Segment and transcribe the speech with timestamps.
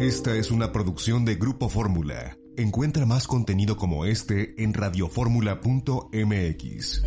[0.00, 2.36] Esta es una producción de Grupo Fórmula.
[2.56, 7.02] Encuentra más contenido como este en radioformula.mx.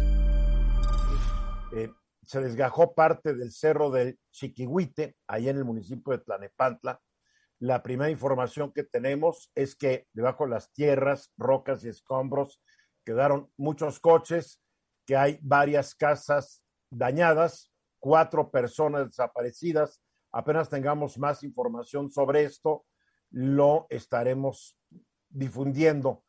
[1.73, 1.89] Eh,
[2.25, 6.99] se desgajó parte del cerro del Chiquihuite, ahí en el municipio de Tlanepantla.
[7.59, 12.61] La primera información que tenemos es que debajo de las tierras, rocas y escombros
[13.05, 14.59] quedaron muchos coches,
[15.05, 20.01] que hay varias casas dañadas, cuatro personas desaparecidas.
[20.31, 22.85] Apenas tengamos más información sobre esto,
[23.31, 24.77] lo estaremos
[25.29, 26.23] difundiendo.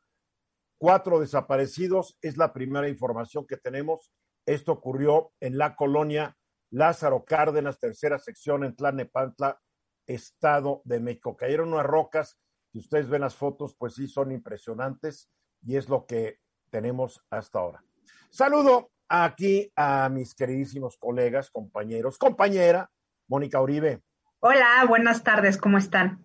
[0.78, 4.10] Cuatro desaparecidos es la primera información que tenemos.
[4.46, 6.36] Esto ocurrió en la colonia
[6.70, 9.60] Lázaro Cárdenas, tercera sección en Tlanepantla,
[10.06, 11.36] Estado de México.
[11.36, 12.40] Cayeron unas rocas,
[12.72, 15.30] si ustedes ven las fotos, pues sí son impresionantes
[15.64, 16.38] y es lo que
[16.70, 17.84] tenemos hasta ahora.
[18.30, 22.90] Saludo aquí a mis queridísimos colegas, compañeros, compañera,
[23.32, 24.02] Mónica Uribe.
[24.40, 26.22] Hola, buenas tardes, ¿cómo están?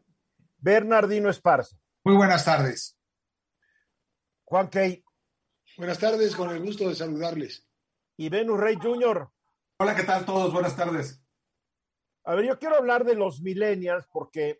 [0.57, 1.77] Bernardino Esparza.
[2.03, 2.99] Muy buenas tardes.
[4.43, 5.05] Juan Key.
[5.77, 7.65] Buenas tardes, con el gusto de saludarles.
[8.17, 9.31] Y Venus Rey Jr.
[9.79, 10.51] Hola, ¿qué tal todos?
[10.51, 11.23] Buenas tardes.
[12.25, 14.59] A ver, yo quiero hablar de los millennials porque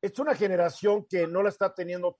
[0.00, 2.16] es una generación que no la está teniendo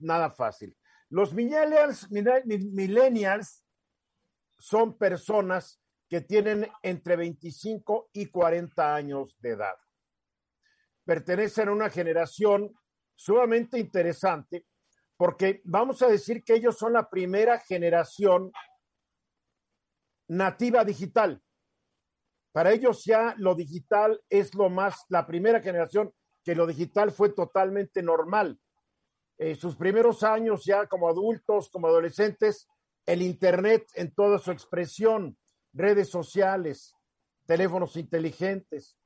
[0.00, 0.76] nada fácil.
[1.08, 3.64] Los millennials, millennials
[4.58, 9.74] son personas que tienen entre 25 y 40 años de edad.
[11.04, 12.74] Pertenecen a una generación
[13.14, 14.66] sumamente interesante
[15.16, 18.52] porque vamos a decir que ellos son la primera generación
[20.28, 21.42] nativa digital.
[22.52, 26.12] Para ellos ya lo digital es lo más, la primera generación
[26.44, 28.60] que lo digital fue totalmente normal.
[29.38, 32.68] Eh, sus primeros años ya como adultos, como adolescentes,
[33.06, 35.36] el Internet en toda su expresión,
[35.74, 36.94] redes sociales,
[37.44, 38.96] teléfonos inteligentes.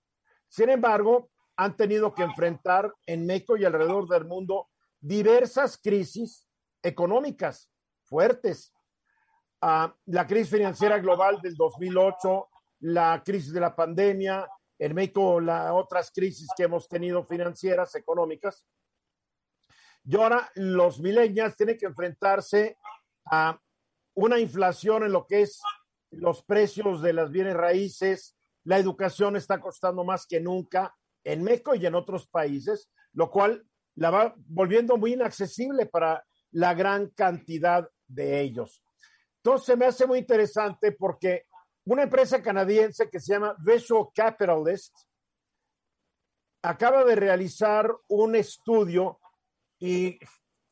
[0.48, 4.68] Sin embargo, han tenido que enfrentar en México y alrededor del mundo
[5.00, 6.46] diversas crisis
[6.82, 7.70] económicas
[8.04, 8.72] fuertes.
[9.60, 12.48] Ah, la crisis financiera global del 2008,
[12.80, 14.48] la crisis de la pandemia,
[14.78, 18.64] en México las otras crisis que hemos tenido financieras, económicas.
[20.04, 22.78] Y ahora los millennials tienen que enfrentarse
[23.26, 23.60] a
[24.14, 25.60] una inflación en lo que es
[26.10, 31.74] los precios de las bienes raíces, la educación está costando más que nunca en México
[31.74, 33.64] y en otros países, lo cual
[33.94, 38.82] la va volviendo muy inaccesible para la gran cantidad de ellos.
[39.42, 41.44] Entonces me hace muy interesante porque
[41.84, 44.94] una empresa canadiense que se llama Visual Capitalist
[46.62, 49.20] acaba de realizar un estudio
[49.78, 50.18] y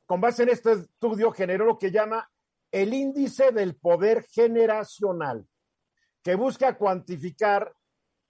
[0.04, 2.28] con base en este estudio generó lo que llama
[2.70, 5.46] el índice del poder generacional,
[6.22, 7.72] que busca cuantificar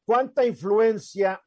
[0.04, 1.42] cuánta influencia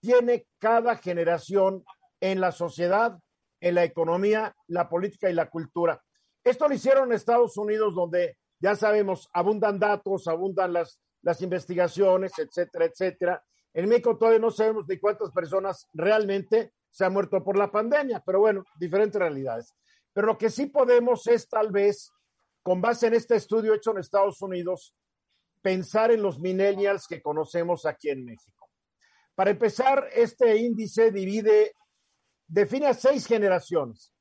[0.00, 1.84] tiene cada generación
[2.20, 3.18] en la sociedad,
[3.60, 6.02] en la economía, la política y la cultura.
[6.42, 10.98] Esto lo hicieron en Estados Unidos, donde ya sabemos, abundan datos, abundan las,
[11.40, 13.44] investigaciones, etcétera, etcétera.
[13.74, 18.22] En México todavía no sabemos de cuántas personas realmente se han muerto por la pandemia,
[18.24, 19.74] pero bueno, diferentes realidades.
[20.12, 22.10] Pero lo que sí podemos es tal vez,
[22.62, 24.94] con base en este estudio hecho en Estados Unidos,
[25.62, 28.70] pensar en los millennials que conocemos aquí en México.
[29.34, 31.74] Para empezar, este índice divide,
[32.46, 34.12] define a seis generaciones.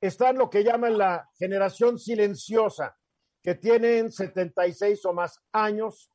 [0.00, 2.96] Está lo que llaman la generación silenciosa,
[3.42, 6.10] que tienen 76 o más años,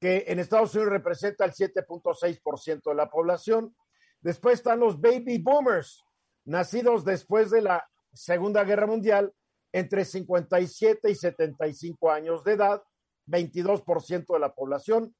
[0.00, 3.76] que en Estados Unidos representa el 7.6% de la población.
[4.20, 6.02] Después están los baby boomers,
[6.44, 9.32] nacidos después de la Segunda Guerra Mundial,
[9.74, 12.80] entre 57 y 75 años de edad,
[13.26, 15.16] 22% de la población.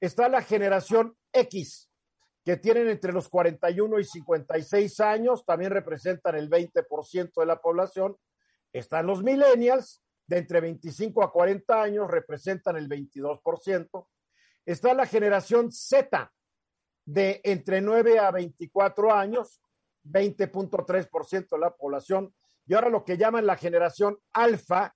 [0.00, 1.90] Está la generación X,
[2.42, 8.16] que tienen entre los 41 y 56 años, también representan el 20% de la población.
[8.72, 14.08] Están los millennials, de entre 25 a 40 años, representan el 22%.
[14.64, 16.32] Está la generación Z,
[17.04, 19.60] de entre 9 a 24 años,
[20.04, 22.34] 20.3% de la población,
[22.66, 24.94] y ahora lo que llaman la generación alfa,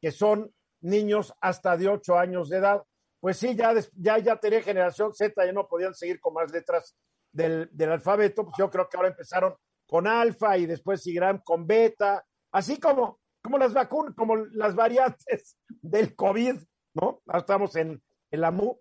[0.00, 2.82] que son niños hasta de 8 años de edad.
[3.20, 6.94] Pues sí, ya, ya, ya tenía generación Z, ya no podían seguir con más letras
[7.32, 9.54] del, alfabeto, pues yo creo que ahora empezaron
[9.86, 15.58] con alfa y después seguirán con beta, así como, como las vacunas, como las variantes
[15.82, 16.56] del COVID,
[16.94, 17.22] ¿no?
[17.26, 18.78] Ahora estamos en, en la MU.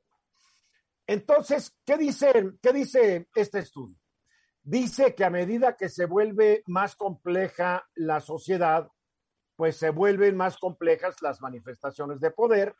[1.07, 2.31] Entonces, ¿qué dice,
[2.61, 3.97] ¿qué dice este estudio?
[4.63, 8.89] Dice que a medida que se vuelve más compleja la sociedad,
[9.57, 12.73] pues se vuelven más complejas las manifestaciones de poder.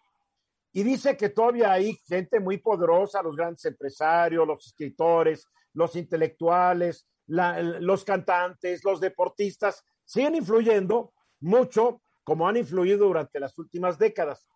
[0.71, 7.05] Y dice que todavía hay gente muy poderosa, los grandes empresarios, los escritores, los intelectuales,
[7.27, 14.47] los cantantes, los deportistas, siguen influyendo mucho como han influido durante las últimas décadas.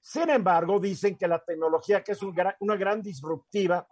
[0.00, 3.86] Sin embargo, dicen que la tecnología, que es una gran disruptiva,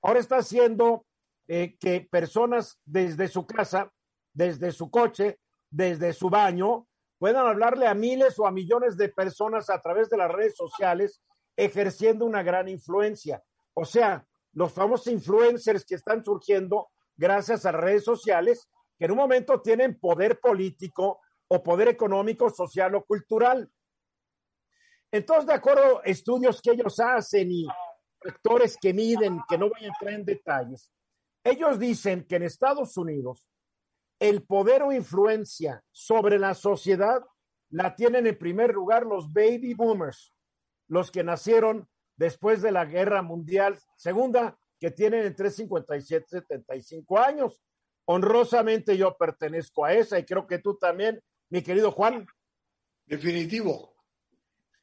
[0.00, 1.06] ahora está haciendo
[1.48, 3.92] eh, que personas desde su casa,
[4.32, 5.38] desde su coche,
[5.70, 6.86] desde su baño,
[7.18, 11.22] puedan hablarle a miles o a millones de personas a través de las redes sociales,
[11.56, 13.42] ejerciendo una gran influencia.
[13.74, 18.68] O sea, los famosos influencers que están surgiendo gracias a redes sociales,
[18.98, 23.70] que en un momento tienen poder político o poder económico, social o cultural.
[25.12, 27.66] Entonces, de acuerdo a estudios que ellos hacen y
[28.22, 30.90] factores que miden, que no voy a entrar en detalles,
[31.46, 33.46] ellos dicen que en Estados Unidos
[34.18, 37.22] el poder o influencia sobre la sociedad
[37.70, 40.34] la tienen en primer lugar los baby boomers,
[40.88, 47.18] los que nacieron después de la Guerra Mundial Segunda, que tienen entre 57 y 75
[47.18, 47.62] años.
[48.06, 52.26] Honrosamente yo pertenezco a esa y creo que tú también, mi querido Juan.
[53.04, 53.94] Definitivo.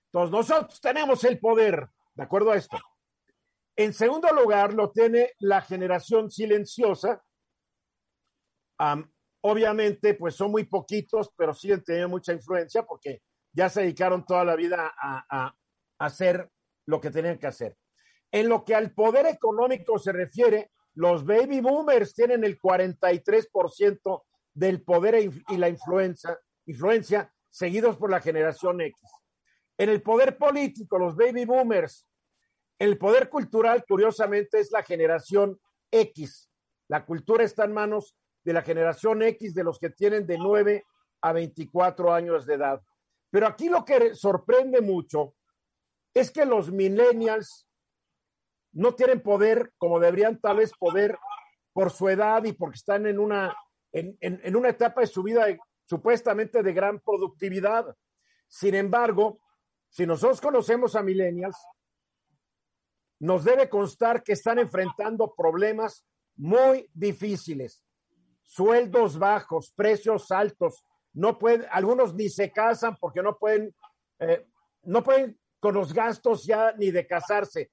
[0.06, 2.77] Entonces nosotros tenemos el poder, ¿de acuerdo a esto?
[3.75, 7.24] En segundo lugar, lo tiene la generación silenciosa.
[9.42, 13.22] obviamente, pues son muy poquitos, pero siguen teniendo mucha influencia porque
[13.52, 15.56] ya se dedicaron toda la vida a,
[16.00, 16.50] hacer
[16.86, 17.78] lo que tenían que hacer.
[18.31, 24.24] En lo que al poder económico se refiere, los baby boomers tienen el 43%
[24.54, 28.98] del poder y la influencia, influencia, seguidos por la generación X.
[29.78, 32.08] En el poder político, los baby boomers.
[32.80, 35.60] El poder cultural, curiosamente, es la generación
[35.92, 36.50] X.
[36.88, 40.86] La cultura está en manos de la generación X, de los que tienen de 9
[41.22, 42.81] a 24 años de edad.
[43.30, 45.36] Pero aquí lo que sorprende mucho
[46.14, 47.68] es que los millennials
[48.74, 51.18] no tienen poder como deberían tal vez poder
[51.74, 53.56] por su edad y porque están en una,
[53.92, 55.46] en, una etapa de su vida
[55.86, 57.96] supuestamente de gran productividad.
[58.48, 59.40] Sin embargo,
[59.90, 61.58] si nosotros conocemos a millennials,
[63.24, 66.06] nos debe constar que están enfrentando problemas
[66.36, 67.81] muy difíciles,
[68.42, 73.74] sueldos bajos, precios altos, no pueden, algunos ni se casan porque no pueden,
[74.20, 74.46] eh,
[74.81, 77.72] no pueden con los gastos ya ni de casarse.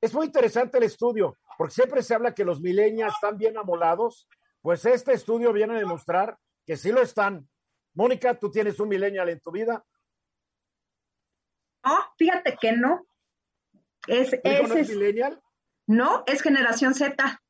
[0.00, 4.26] Es muy interesante el estudio, porque siempre se habla que los milenios están bien amolados,
[4.62, 7.46] pues este estudio viene a demostrar que sí lo están.
[7.92, 9.84] Mónica, ¿tú tienes un millennial en tu vida?
[11.84, 13.04] No, fíjate que no.
[14.06, 15.42] Es, es, no es millennial?
[15.86, 17.42] No, es generación Z.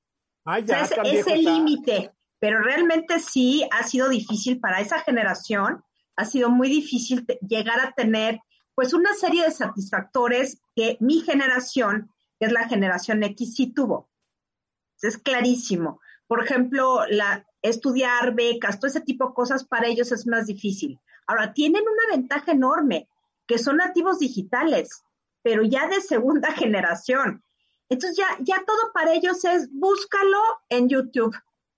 [0.45, 5.85] Ah, ya, es, el límite, pero realmente sí ha sido difícil para esa generación,
[6.17, 8.41] ha sido muy difícil llegar a tener
[8.75, 14.09] pues una serie de satisfactores que mi generación, que es la generación X, sí tuvo.
[15.03, 16.01] Es clarísimo.
[16.29, 21.01] Por ejemplo, la, estudiar becas, todo ese tipo de cosas para ellos es más difícil.
[21.27, 23.09] Ahora, tienen una ventaja enorme,
[23.47, 25.03] que son nativos digitales,
[25.43, 27.43] pero ya de segunda generación.
[27.89, 31.35] Entonces ya, ya todo para ellos es búscalo en YouTube.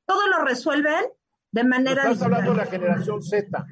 [0.07, 1.05] Todo lo resuelven
[1.53, 2.03] de manera...
[2.03, 3.67] Estás hablando de la generación Z.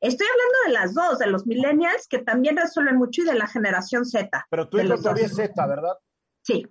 [0.00, 3.46] Estoy hablando de las dos, de los millennials, que también resuelven mucho, y de la
[3.46, 4.46] generación Z.
[4.50, 5.94] Pero tú hijo todavía es Z, ¿verdad?
[6.42, 6.66] Sí.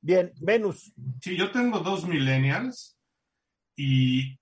[0.00, 0.92] Bien, Venus.
[1.20, 2.96] Sí, yo tengo dos millennials
[3.74, 4.38] y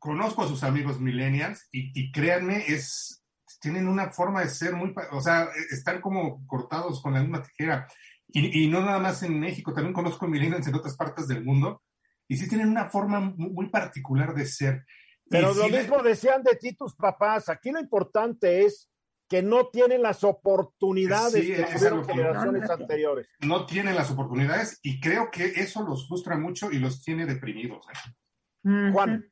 [0.00, 3.22] conozco a sus amigos millennials y, créanme, es,
[3.60, 7.86] tienen una forma de ser muy, o sea, están como cortados con la misma tijera.
[8.30, 11.82] Y, no nada más en México, también conozco millennials en otras partes del mundo
[12.28, 14.84] y sí tienen una forma muy particular de ser.
[15.30, 17.48] Pero lo mismo decían de ti tus papás.
[17.48, 18.90] Aquí lo importante es
[19.28, 23.28] que no tienen las oportunidades que tuvieron generaciones anteriores.
[23.40, 27.86] No tienen las oportunidades y creo que eso los frustra mucho y los tiene deprimidos.
[27.88, 28.90] ¿eh?
[28.92, 29.30] Juan.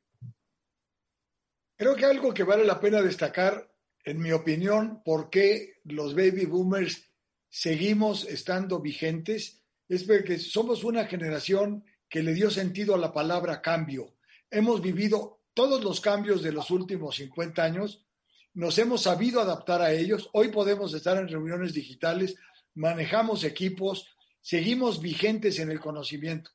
[1.77, 3.69] Creo que algo que vale la pena destacar,
[4.07, 7.11] en mi opinión, por qué los baby boomers
[7.49, 13.61] seguimos estando vigentes, es porque somos una generación que le dio sentido a la palabra
[13.61, 14.15] cambio.
[14.49, 18.05] Hemos vivido todos los cambios de los últimos 50 años,
[18.53, 20.29] nos hemos sabido adaptar a ellos.
[20.31, 22.37] Hoy podemos estar en reuniones digitales,
[22.75, 24.07] manejamos equipos,
[24.39, 26.51] seguimos vigentes en el conocimiento,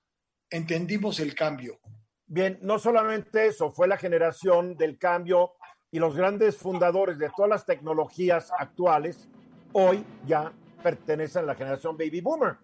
[0.49, 1.81] entendimos el cambio.
[2.25, 5.53] Bien, no solamente eso, fue la generación del cambio
[5.93, 9.29] y los grandes fundadores de todas las tecnologías actuales,
[9.73, 10.51] hoy ya
[10.83, 12.57] pertenecen a la generación baby boomer.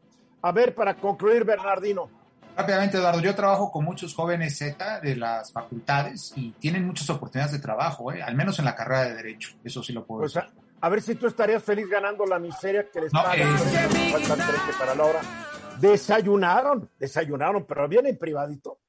[0.43, 2.11] A ver, para concluir, Bernardino,
[2.59, 7.53] Rápidamente, Eduardo, yo trabajo con muchos jóvenes Z de las facultades y tienen muchas oportunidades
[7.53, 8.21] de trabajo, ¿eh?
[8.21, 9.51] al menos en la carrera de Derecho.
[9.63, 10.37] Eso sí lo puedo pues
[10.81, 14.97] A, ver si tú estarías feliz ganando la miseria que les no, pagan eh, para
[14.97, 15.21] la hora.
[15.81, 18.81] Desayunaron, desayunaron, pero bien en privadito,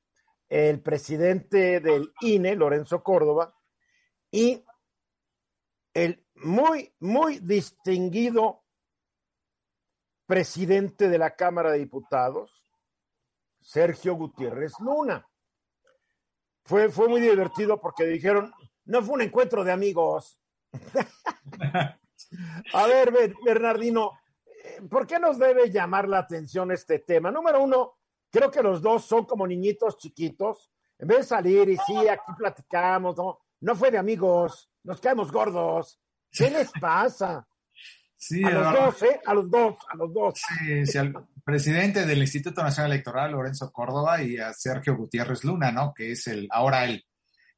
[0.50, 3.53] el presidente del INE, Lorenzo Córdoba,
[4.31, 4.63] y
[5.93, 8.63] el muy, muy distinguido
[10.25, 12.63] presidente de la Cámara de Diputados,
[13.59, 15.27] Sergio Gutiérrez Luna.
[16.63, 18.53] Fue, fue muy divertido porque dijeron,
[18.86, 20.39] no fue un encuentro de amigos.
[22.74, 23.12] A ver,
[23.43, 24.19] Bernardino,
[24.89, 27.31] ¿por qué nos debe llamar la atención este tema?
[27.31, 27.98] Número uno,
[28.29, 30.71] creo que los dos son como niñitos chiquitos.
[31.00, 35.31] En vez de salir y sí, aquí platicamos, no, no fue de amigos, nos caemos
[35.31, 35.99] gordos.
[36.31, 37.45] ¿Qué les pasa?
[38.21, 39.21] Sí, a los dos, ¿eh?
[39.25, 40.41] A los dos, a los dos.
[40.45, 45.71] Sí, sí, al presidente del Instituto Nacional Electoral, Lorenzo Córdoba, y a Sergio Gutiérrez Luna,
[45.71, 45.93] ¿no?
[45.93, 47.05] Que es el, ahora el,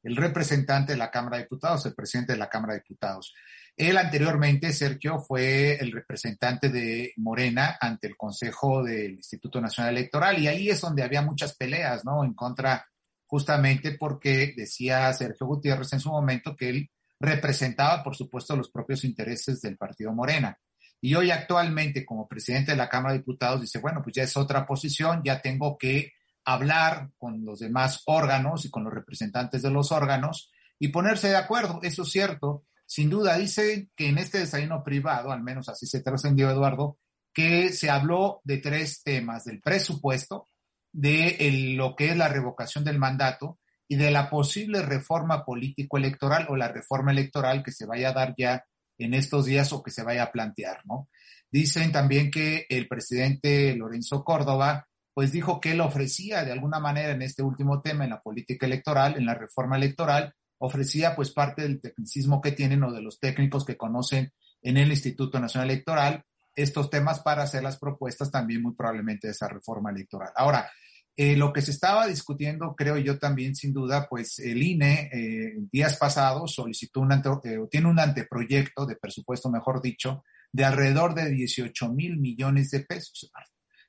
[0.04, 3.34] el representante de la Cámara de Diputados, el presidente de la Cámara de Diputados.
[3.76, 10.38] Él anteriormente, Sergio, fue el representante de Morena ante el Consejo del Instituto Nacional Electoral
[10.38, 12.22] y ahí es donde había muchas peleas, ¿no?
[12.22, 12.86] En contra,
[13.32, 19.04] justamente porque decía Sergio Gutiérrez en su momento que él representaba, por supuesto, los propios
[19.04, 20.58] intereses del partido Morena.
[21.00, 24.36] Y hoy actualmente, como presidente de la Cámara de Diputados, dice, bueno, pues ya es
[24.36, 26.12] otra posición, ya tengo que
[26.44, 31.36] hablar con los demás órganos y con los representantes de los órganos y ponerse de
[31.36, 31.80] acuerdo.
[31.82, 32.66] Eso es cierto.
[32.84, 36.98] Sin duda, dice que en este desayuno privado, al menos así se trascendió Eduardo,
[37.32, 40.48] que se habló de tres temas, del presupuesto,
[40.92, 43.58] de lo que es la revocación del mandato
[43.88, 48.34] y de la posible reforma político-electoral o la reforma electoral que se vaya a dar
[48.36, 48.64] ya
[48.98, 51.08] en estos días o que se vaya a plantear, ¿no?
[51.50, 57.12] Dicen también que el presidente Lorenzo Córdoba, pues dijo que él ofrecía de alguna manera
[57.12, 61.62] en este último tema, en la política electoral, en la reforma electoral, ofrecía pues parte
[61.62, 64.32] del tecnicismo que tienen o de los técnicos que conocen
[64.62, 69.32] en el Instituto Nacional Electoral estos temas para hacer las propuestas también muy probablemente de
[69.32, 70.30] esa reforma electoral.
[70.36, 70.70] Ahora,
[71.14, 75.52] eh, lo que se estaba discutiendo, creo yo también, sin duda, pues el INE eh,
[75.70, 81.14] días pasados solicitó un ante, eh, tiene un anteproyecto de presupuesto, mejor dicho, de alrededor
[81.14, 83.30] de 18 mil millones de pesos.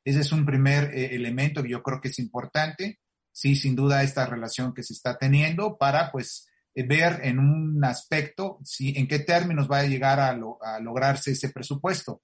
[0.04, 3.00] Ese es un primer elemento que yo creo que es importante.
[3.32, 8.60] Sí, sin duda, esta relación que se está teniendo para, pues, ver en un aspecto
[8.64, 12.22] si, en qué términos va a llegar a, a lograrse ese presupuesto.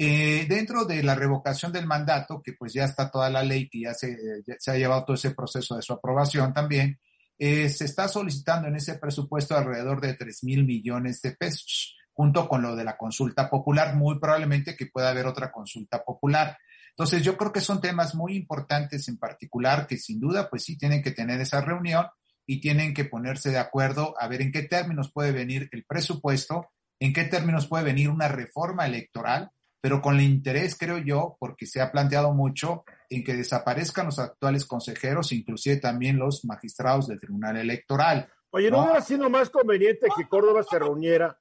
[0.00, 3.80] Eh, dentro de la revocación del mandato, que pues ya está toda la ley, que
[3.80, 4.16] ya se,
[4.58, 7.00] se ha llevado todo ese proceso de su aprobación también,
[7.36, 12.48] eh, se está solicitando en ese presupuesto alrededor de 3 mil millones de pesos, junto
[12.48, 16.56] con lo de la consulta popular, muy probablemente que pueda haber otra consulta popular.
[16.90, 20.78] Entonces, yo creo que son temas muy importantes en particular que sin duda, pues sí
[20.78, 22.06] tienen que tener esa reunión
[22.48, 26.70] y tienen que ponerse de acuerdo a ver en qué términos puede venir el presupuesto,
[26.98, 29.50] en qué términos puede venir una reforma electoral,
[29.82, 34.18] pero con el interés, creo yo, porque se ha planteado mucho en que desaparezcan los
[34.18, 38.32] actuales consejeros, inclusive también los magistrados del Tribunal Electoral.
[38.50, 41.38] Oye, ¿no, hubiera sido más conveniente que Córdoba se reuniera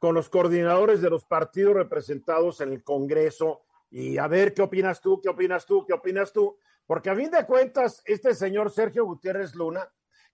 [0.00, 3.62] con los coordinadores de los partidos representados en el Congreso
[3.92, 6.58] y a ver qué opinas tú, qué opinas tú, qué opinas tú?
[6.84, 9.88] Porque a fin de cuentas, este señor Sergio Gutiérrez Luna,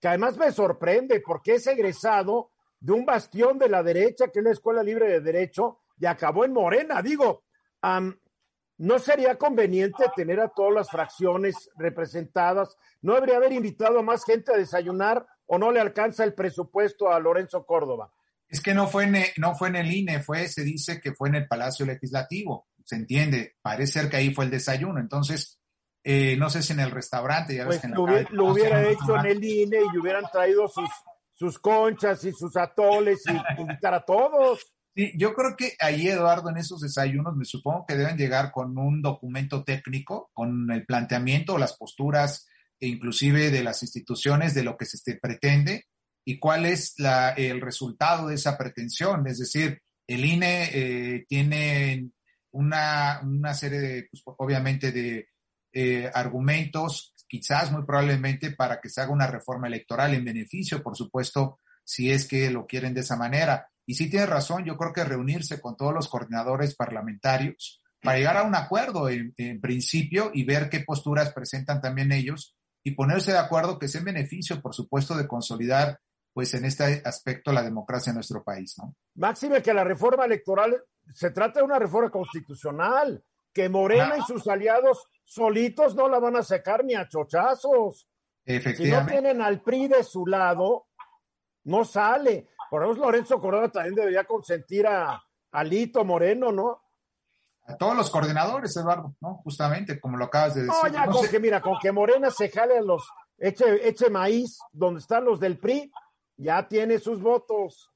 [0.04, 4.44] que además me sorprende porque es egresado de un bastión de la derecha, que es
[4.44, 7.00] la Escuela Libre de Derecho, y acabó en Morena.
[7.00, 7.44] Digo,
[8.76, 12.76] ¿no sería conveniente tener a todas las fracciones representadas?
[13.00, 17.10] ¿No habría haber invitado a más gente a desayunar o no le alcanza el presupuesto
[17.10, 18.12] a Lorenzo Córdoba?
[18.46, 21.30] Es que no fue en, no fue en el INE, fue, se dice que fue
[21.30, 22.68] en el Palacio Legislativo.
[22.84, 25.00] Se entiende, parece ser que ahí fue el desayuno.
[25.00, 25.62] Entonces,
[26.04, 27.56] eh, no sé si en el restaurante.
[27.56, 28.02] Ya pues lo,
[28.52, 30.88] hubiera, hecho en el INE y hubieran traído sus,
[31.32, 34.72] sus conchas y sus atoles y invitar a todos.
[34.94, 38.78] Sí, yo creo que ahí, Eduardo, en esos desayunos, me supongo que deben llegar con
[38.78, 42.46] un documento técnico, con el planteamiento o las posturas,
[42.78, 45.86] e inclusive de las instituciones, de lo que se pretende
[46.24, 49.26] y cuál es la, el resultado de esa pretensión.
[49.26, 52.10] Es decir, el INE eh, tiene
[52.52, 55.28] una, una, serie de, pues, obviamente, de
[55.74, 60.96] eh, argumentos, quizás muy probablemente, para que se haga una reforma electoral en beneficio, por
[60.96, 64.92] supuesto, si es que lo quieren de esa manera y sí tiene razón, yo creo
[64.92, 70.44] que reunirse con todos los coordinadores parlamentarios para llegar a un acuerdo en, principio y
[70.44, 74.74] ver qué posturas presentan también ellos y ponerse de acuerdo que es en beneficio, por
[74.74, 75.98] supuesto, de consolidar,
[76.32, 78.94] pues en este aspecto, la democracia en nuestro país, ¿no?
[79.14, 80.82] Máxime que la reforma electoral
[81.14, 86.36] se trata de una reforma constitucional, que Morena y sus aliados solitos no la van
[86.36, 88.08] a sacar ni a chochazos.
[88.46, 90.88] Si no tienen al PRI de su lado,
[91.64, 92.48] no sale.
[92.70, 96.82] Por eso Lorenzo Córdoba también debería consentir a Alito Moreno, ¿no?
[97.66, 99.36] A todos los coordinadores, Eduardo, ¿no?
[99.44, 100.74] Justamente, como lo acabas de decir.
[100.82, 104.58] No, ya con que, mira, con que Morena se jale a los, eche, eche maíz,
[104.70, 105.90] donde están los del PRI,
[106.36, 107.90] ya tiene sus votos.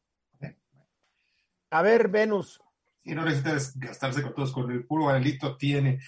[1.70, 2.62] A ver, Venus.
[3.02, 3.56] Y no necesita
[3.86, 6.00] gastarse con todos, con el puro anelito tiene.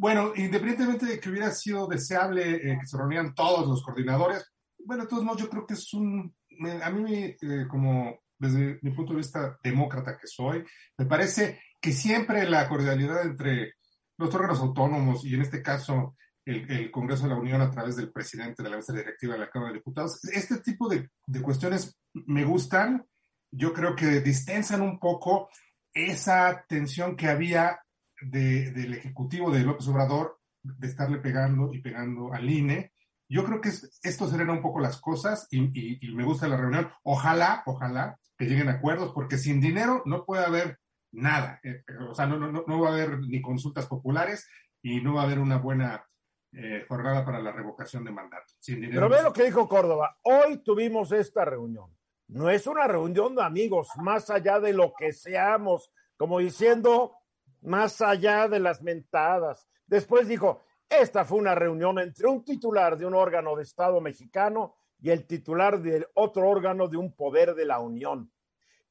[0.00, 5.02] Bueno, independientemente de que hubiera sido deseable eh, que se reunieran todos los coordinadores, bueno,
[5.02, 6.32] de todos modos yo creo que es un,
[6.80, 10.64] a mí eh, como desde mi punto de vista demócrata que soy,
[10.96, 13.74] me parece que siempre la cordialidad entre
[14.18, 16.14] los órganos autónomos y en este caso
[16.44, 19.50] el, Congreso de la Unión a través del presidente de la mesa directiva de la
[19.50, 23.04] Cámara de Diputados, este tipo de, de cuestiones me gustan,
[23.50, 25.48] yo creo que distensan un poco
[25.92, 27.80] esa tensión que había
[28.22, 32.92] de, del Ejecutivo de López Obrador de estarle pegando y pegando al INE.
[33.28, 33.70] Yo creo que
[34.02, 36.90] esto serena un poco las cosas y, y, me gusta la reunión.
[37.02, 40.78] Ojalá, ojalá que lleguen a acuerdos, porque sin dinero no puede haber
[41.12, 41.60] nada.
[41.62, 44.48] Eh, o sea, no, no, no va a haber ni consultas populares
[44.82, 46.04] y no va a haber una buena
[46.52, 48.54] eh, jornada para la revocación de mandato.
[48.58, 50.16] Sin dinero, Pero ve lo que dijo Córdoba.
[50.22, 51.94] Hoy tuvimos esta reunión.
[52.28, 57.17] No es una reunión de amigos, más allá de lo que seamos, como diciendo,
[57.62, 59.68] más allá de las mentadas.
[59.86, 64.76] Después dijo, esta fue una reunión entre un titular de un órgano de Estado mexicano
[65.00, 68.32] y el titular de otro órgano de un poder de la Unión.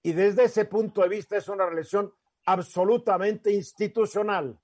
[0.04, 2.14] Y desde ese punto de vista es una relación
[2.46, 4.58] absolutamente institucional.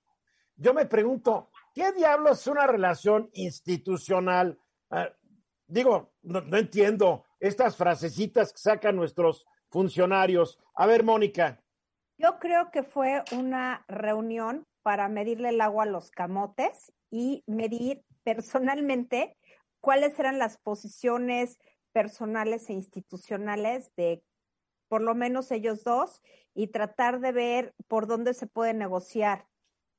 [0.56, 4.60] Yo me pregunto, ¿qué diablos es una relación institucional?
[4.90, 5.10] Ah,
[5.68, 10.60] digo, no, no entiendo estas frasecitas que sacan nuestros funcionarios.
[10.76, 11.63] A ver, Mónica.
[12.24, 18.02] Yo creo que fue una reunión para medirle el agua a los camotes y medir
[18.24, 19.36] personalmente
[19.82, 21.60] cuáles eran las posiciones
[21.92, 24.24] personales e institucionales de
[24.88, 26.22] por lo menos ellos dos
[26.54, 29.46] y tratar de ver por dónde se puede negociar.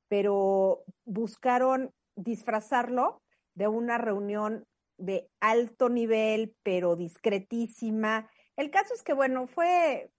[0.07, 3.21] Pero buscaron disfrazarlo
[3.53, 4.65] de una reunión
[4.97, 8.31] de alto nivel, pero discretísima.
[8.55, 10.09] El caso es que, bueno, fue,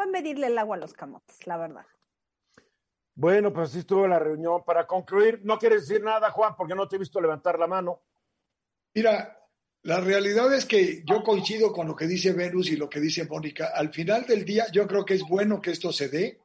[0.00, 1.84] fue medirle el agua a los camotes, la verdad.
[3.14, 4.64] Bueno, pues así estuvo la reunión.
[4.64, 8.00] Para concluir, no quieres decir nada, Juan, porque no te he visto levantar la mano.
[8.94, 9.38] Mira,
[9.82, 13.26] la realidad es que yo coincido con lo que dice Venus y lo que dice
[13.26, 13.72] Mónica.
[13.74, 16.40] Al final del día, yo creo que es bueno que esto se dé.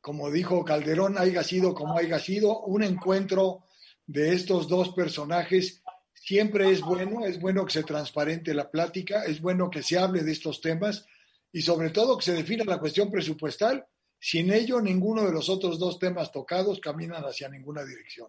[0.00, 3.66] Como dijo Calderón, haya sido como haya sido, un encuentro
[4.06, 5.82] de estos dos personajes
[6.14, 10.22] siempre es bueno, es bueno que se transparente la plática, es bueno que se hable
[10.22, 11.06] de estos temas
[11.54, 13.86] y sobre todo que se defina la cuestión presupuestal.
[14.18, 18.28] Sin ello, ninguno de los otros dos temas tocados caminan hacia ninguna dirección.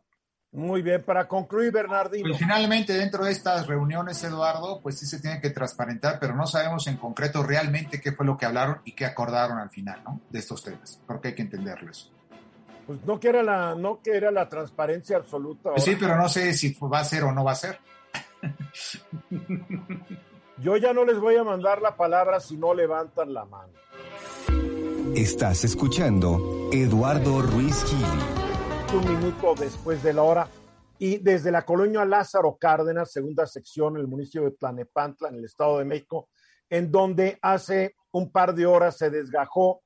[0.51, 2.29] Muy bien, para concluir, Bernardino.
[2.29, 6.45] Pues finalmente, dentro de estas reuniones, Eduardo, pues sí se tiene que transparentar, pero no
[6.45, 10.21] sabemos en concreto realmente qué fue lo que hablaron y qué acordaron al final, ¿no?
[10.29, 12.11] De estos temas, porque hay que entenderlo eso.
[12.85, 15.71] Pues no que era la, no que era la transparencia absoluta.
[15.71, 17.79] Pues sí, pero no sé si va a ser o no va a ser.
[20.58, 23.74] Yo ya no les voy a mandar la palabra si no levantan la mano.
[25.15, 28.98] Estás escuchando Eduardo Ruiz Gil.
[28.98, 30.50] Un minuto después de la hora.
[30.98, 35.80] Y desde la colonia Lázaro Cárdenas, segunda sección, el municipio de Tlanepantla, en el Estado
[35.80, 36.30] de México,
[36.70, 39.82] en donde hace un par de horas se desgajó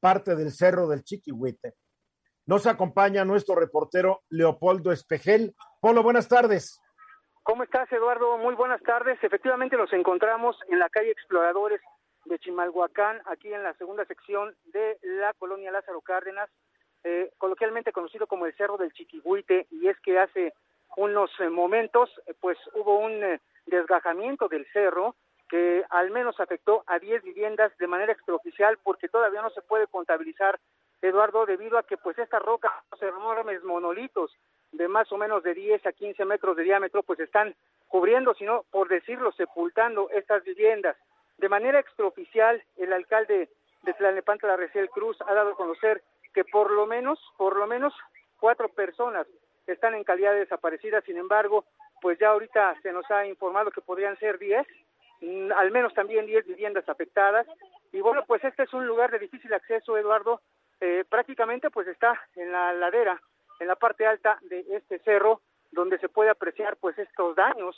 [0.00, 1.74] parte del cerro del Chiquihuite
[2.48, 5.54] nos acompaña nuestro reportero Leopoldo Espejel.
[5.82, 6.80] Polo, buenas tardes.
[7.48, 8.36] ¿Cómo estás, Eduardo?
[8.36, 9.18] Muy buenas tardes.
[9.24, 11.80] Efectivamente, nos encontramos en la calle Exploradores
[12.26, 16.50] de Chimalhuacán, aquí en la segunda sección de la colonia Lázaro Cárdenas,
[17.04, 20.52] eh, coloquialmente conocido como el Cerro del Chiquihuite, y es que hace
[20.98, 25.14] unos eh, momentos, eh, pues hubo un desgajamiento del cerro
[25.48, 29.86] que al menos afectó a 10 viviendas de manera extraoficial porque todavía no se puede
[29.86, 30.60] contabilizar
[31.00, 34.36] Eduardo, debido a que pues estas rocas, enormes monolitos
[34.72, 37.54] de más o menos de 10 a 15 metros de diámetro, pues están
[37.88, 40.96] cubriendo, sino por decirlo, sepultando estas viviendas.
[41.38, 43.48] De manera extraoficial, el alcalde
[43.82, 46.02] de Tlalnepantla, Reciel Cruz, ha dado a conocer
[46.34, 47.94] que por lo menos, por lo menos
[48.38, 49.26] cuatro personas
[49.66, 51.64] están en calidad de desaparecidas, sin embargo,
[52.00, 54.66] pues ya ahorita se nos ha informado que podrían ser 10,
[55.20, 57.46] mm, al menos también 10 viviendas afectadas.
[57.92, 60.40] Y bueno, pues este es un lugar de difícil acceso, Eduardo,
[60.80, 63.20] eh, prácticamente pues está en la ladera,
[63.60, 65.40] en la parte alta de este cerro,
[65.72, 67.76] donde se puede apreciar pues estos daños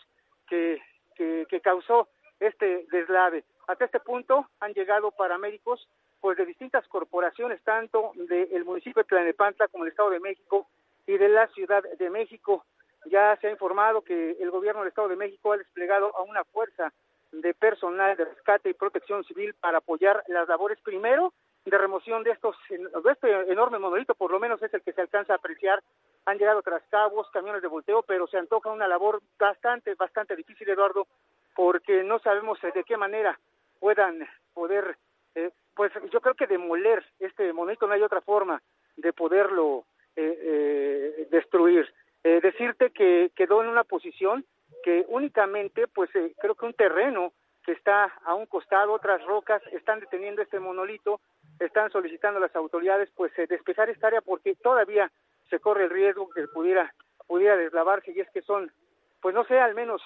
[0.48, 0.80] que,
[1.16, 3.44] que, causó este deslave.
[3.66, 5.88] Hasta este punto han llegado paramédicos
[6.20, 10.68] pues de distintas corporaciones, tanto del municipio de Tlanepantla como el Estado de México
[11.06, 12.64] y de la Ciudad de México.
[13.06, 16.44] Ya se ha informado que el gobierno del Estado de México ha desplegado a una
[16.44, 16.92] fuerza
[17.32, 21.32] de personal de rescate y protección civil para apoyar las labores primero
[21.64, 25.00] de remoción de estos, de este enorme monolito, por lo menos es el que se
[25.00, 25.82] alcanza a apreciar.
[26.26, 31.06] Han llegado trascabos, camiones de volteo, pero se antoja una labor bastante, bastante difícil, Eduardo,
[31.54, 33.38] porque no sabemos de qué manera
[33.78, 34.96] puedan poder,
[35.34, 38.62] eh, pues yo creo que demoler este monolito, no hay otra forma
[38.96, 39.84] de poderlo
[40.16, 41.92] eh, eh, destruir.
[42.22, 44.44] decirte que quedó en una posición
[44.82, 47.32] que únicamente, pues creo que un terreno
[47.64, 51.20] que está a un costado, otras rocas están deteniendo este monolito,
[51.60, 55.10] están solicitando a las autoridades pues despejar esta área porque todavía
[55.48, 56.92] se corre el riesgo que pudiera
[57.26, 58.72] pudiera deslavarse y es que son
[59.20, 60.02] pues no sé al menos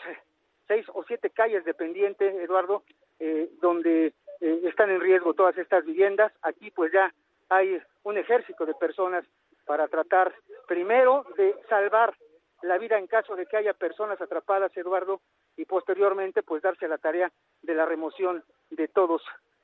[0.68, 2.82] seis o siete calles de pendiente Eduardo
[3.18, 6.32] eh, donde eh, están en riesgo todas estas viviendas.
[6.42, 7.12] Aquí pues ya
[7.48, 9.24] hay un ejército de personas
[9.66, 10.34] para tratar
[10.66, 12.14] primero de salvar
[12.62, 15.20] la vida en caso de que haya personas atrapadas Eduardo
[15.56, 17.30] y posteriormente pues darse la tarea
[17.62, 19.22] de la remoción de todos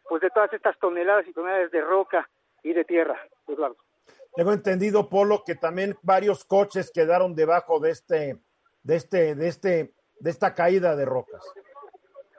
[0.09, 2.29] pues de todas estas toneladas y toneladas de roca
[2.63, 3.77] y de tierra Eduardo
[4.35, 8.37] tengo entendido, Polo, que también varios coches quedaron debajo de este,
[8.83, 11.43] de este, de este, de esta caída de rocas.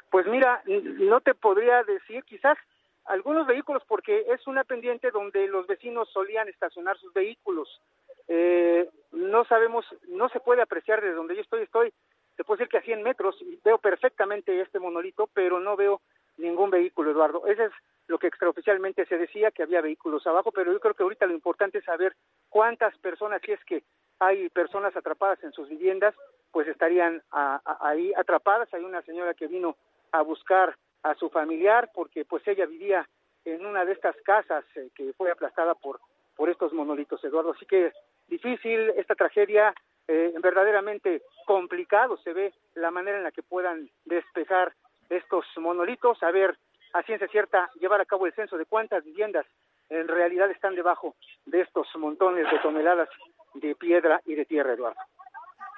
[0.10, 2.58] Pues mira, no te podría decir, quizás
[3.06, 7.82] algunos vehículos, porque es una pendiente donde los vecinos solían estacionar sus vehículos.
[8.28, 11.94] Eh, no sabemos, no se puede apreciar desde donde yo estoy, estoy,
[12.36, 16.02] te puedo decir que a 100 metros veo perfectamente este monolito, pero no veo
[16.42, 17.46] ningún vehículo, Eduardo.
[17.48, 17.72] Ese es
[18.08, 21.34] lo que extraoficialmente se decía, que había vehículos abajo, pero yo creo que ahorita lo
[21.34, 22.16] importante es saber
[22.50, 23.84] cuántas personas, si es que
[24.20, 26.14] hay personas atrapadas en sus viviendas,
[26.52, 28.72] pues estarían ahí atrapadas.
[28.74, 29.78] Hay una señora que vino
[30.12, 33.08] a buscar a su familiar porque pues ella vivía
[33.46, 36.00] en una de estas casas eh, que fue aplastada por,
[36.36, 37.52] por estos monolitos, Eduardo.
[37.52, 37.92] Así que
[38.28, 39.74] difícil esta tragedia,
[40.08, 44.74] eh, verdaderamente complicado se ve la manera en la que puedan despejar
[45.12, 46.58] estos monolitos, a ver
[46.94, 49.46] a ciencia cierta llevar a cabo el censo de cuántas viviendas
[49.90, 53.10] en realidad están debajo de estos montones de toneladas
[53.54, 55.00] de piedra y de tierra, Eduardo.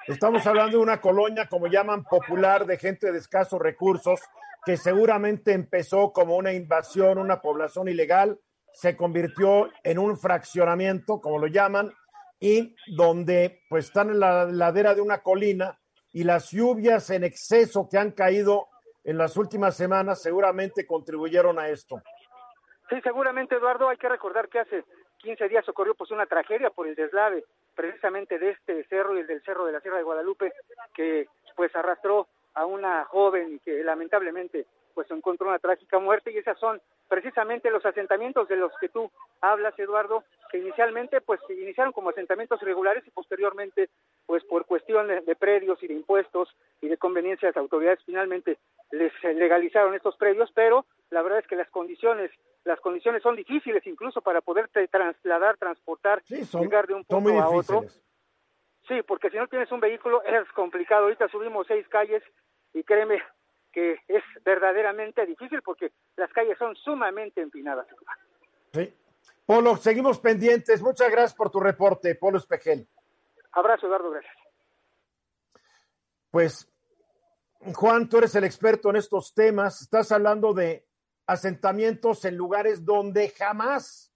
[0.06, 4.20] Estamos hablando de una colonia, como llaman, popular, de gente de escasos recursos,
[4.64, 8.38] que seguramente empezó como una invasión, una población ilegal,
[8.72, 11.92] se convirtió en un fraccionamiento, como lo llaman,
[12.38, 15.78] y donde pues están en la ladera de una colina
[16.12, 18.68] y las lluvias en exceso que han caído
[19.04, 22.02] en las últimas semanas seguramente contribuyeron a esto.
[22.88, 23.88] Sí, seguramente, Eduardo.
[23.88, 24.84] Hay que recordar que hace
[25.18, 29.26] 15 días ocurrió pues una tragedia por el deslave precisamente de este cerro y el
[29.26, 30.52] del cerro de la Sierra de Guadalupe
[30.94, 36.38] que pues arrastró a una joven y que lamentablemente pues encontró una trágica muerte y
[36.38, 41.54] esas son precisamente los asentamientos de los que tú hablas, Eduardo, que inicialmente pues se
[41.54, 43.90] iniciaron como asentamientos irregulares y posteriormente
[44.26, 46.48] pues por cuestiones de predios y de impuestos
[46.80, 48.58] y de conveniencia de autoridades finalmente
[48.90, 52.30] les legalizaron estos predios, pero la verdad es que las condiciones
[52.64, 57.84] las condiciones son difíciles incluso para poder trasladar, transportar, llegar de un punto a otro.
[58.88, 61.04] Sí, porque si no tienes un vehículo es complicado.
[61.04, 62.22] Ahorita subimos seis calles
[62.72, 63.22] y créeme
[63.72, 67.86] que es verdaderamente difícil porque las calles son sumamente empinadas.
[68.72, 68.94] Sí.
[69.46, 70.80] Polo, seguimos pendientes.
[70.80, 72.86] Muchas gracias por tu reporte, Polo Espejel.
[73.52, 74.36] Abrazo, Eduardo, gracias.
[76.30, 76.73] Pues,
[77.72, 79.80] Juan, tú eres el experto en estos temas.
[79.80, 80.86] Estás hablando de
[81.26, 84.12] asentamientos en lugares donde jamás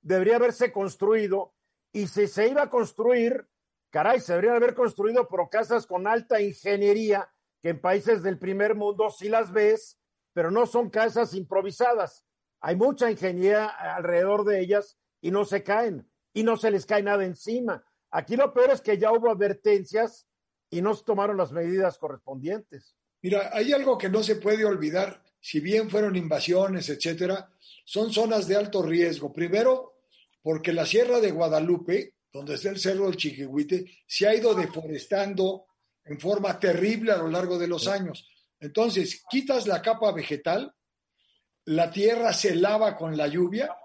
[0.00, 1.54] debería haberse construido
[1.92, 3.46] y si se iba a construir,
[3.90, 8.74] caray, se deberían haber construido por casas con alta ingeniería que en países del primer
[8.74, 10.00] mundo sí las ves,
[10.32, 12.24] pero no son casas improvisadas.
[12.60, 17.04] Hay mucha ingeniería alrededor de ellas y no se caen y no se les cae
[17.04, 17.84] nada encima.
[18.10, 20.26] Aquí lo peor es que ya hubo advertencias
[20.72, 22.96] y no se tomaron las medidas correspondientes.
[23.20, 27.52] Mira, hay algo que no se puede olvidar si bien fueron invasiones, etcétera,
[27.84, 29.32] son zonas de alto riesgo.
[29.32, 30.00] Primero,
[30.40, 35.66] porque la Sierra de Guadalupe, donde está el Cerro del Chiquihuite, se ha ido deforestando
[36.04, 38.26] en forma terrible a lo largo de los años.
[38.58, 40.74] Entonces, quitas la capa vegetal,
[41.66, 43.76] la tierra se lava con la lluvia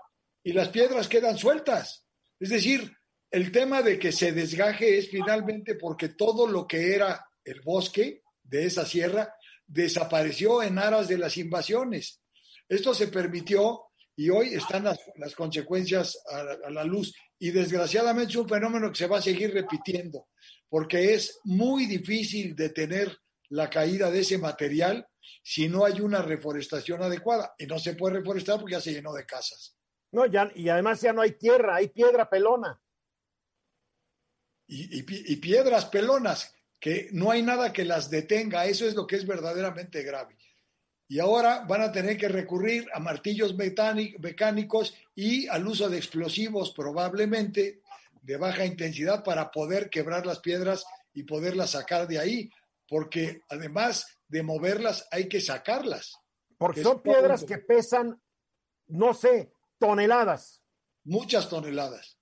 [0.42, 2.06] y las piedras quedan sueltas.
[2.40, 2.96] Es decir,
[3.32, 8.22] el tema de que se desgaje es finalmente porque todo lo que era el bosque
[8.44, 9.34] de esa sierra
[9.66, 12.22] desapareció en aras de las invasiones.
[12.70, 13.84] Esto se permitió
[14.16, 17.14] y hoy están las, consecuencias a, la luz.
[17.38, 20.28] Y desgraciadamente es un fenómeno que se va a seguir repitiendo,
[20.70, 23.16] porque es muy difícil detener
[23.50, 25.08] la caída de ese material
[25.44, 27.54] si no hay una reforestación adecuada.
[27.58, 29.76] Y no se puede reforestar porque ya se llenó de casas.
[30.12, 32.82] No, ya, y además ya no hay tierra, hay piedra pelona.
[34.68, 39.26] Y piedras pelonas que no hay nada que las detenga, eso es lo que es
[39.26, 40.38] verdaderamente grave.
[41.10, 46.72] Y ahora van a tener que recurrir a martillos mecánicos y al uso de explosivos
[46.74, 47.82] probablemente
[48.22, 52.52] de baja intensidad para poder quebrar las piedras y poderlas sacar de ahí,
[52.88, 56.18] porque además de moverlas hay que sacarlas.
[56.58, 58.22] Porque son piedras que pesan,
[58.88, 60.62] no sé, toneladas.
[61.06, 62.17] Muchas toneladas.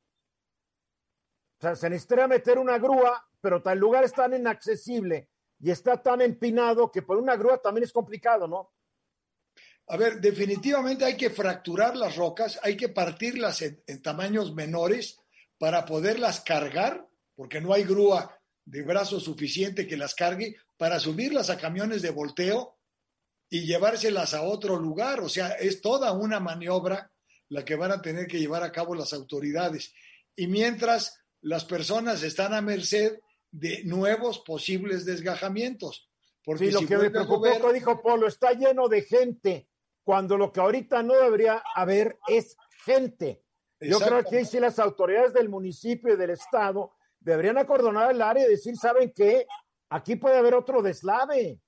[1.65, 6.21] Sea, se necesitaría meter una grúa, pero tal lugar es tan inaccesible y está tan
[6.21, 8.71] empinado que por una grúa también es complicado, ¿no?
[9.87, 15.19] A ver, definitivamente hay que fracturar las rocas, hay que partirlas en tamaños menores
[15.57, 21.49] para poderlas cargar, porque no hay grúa de brazo suficiente que las cargue, para subirlas
[21.49, 22.77] a camiones de volteo
[23.49, 25.21] y llevárselas a otro lugar.
[25.21, 27.11] O sea, es toda una maniobra
[27.49, 29.93] la que van a tener que llevar a cabo las autoridades.
[30.35, 33.19] Y mientras las personas están a merced
[33.51, 36.09] de nuevos posibles desgajamientos.
[36.43, 39.69] Porque sí, lo que me preocupó, dijo Polo, está lleno de gente,
[40.03, 43.43] cuando lo que ahorita no debería haber es gente.
[43.79, 48.47] Yo creo que si las autoridades del municipio y del estado deberían acordonar el área
[48.47, 49.45] y decir, ¿saben qué?
[49.89, 51.61] Aquí puede haber otro deslave.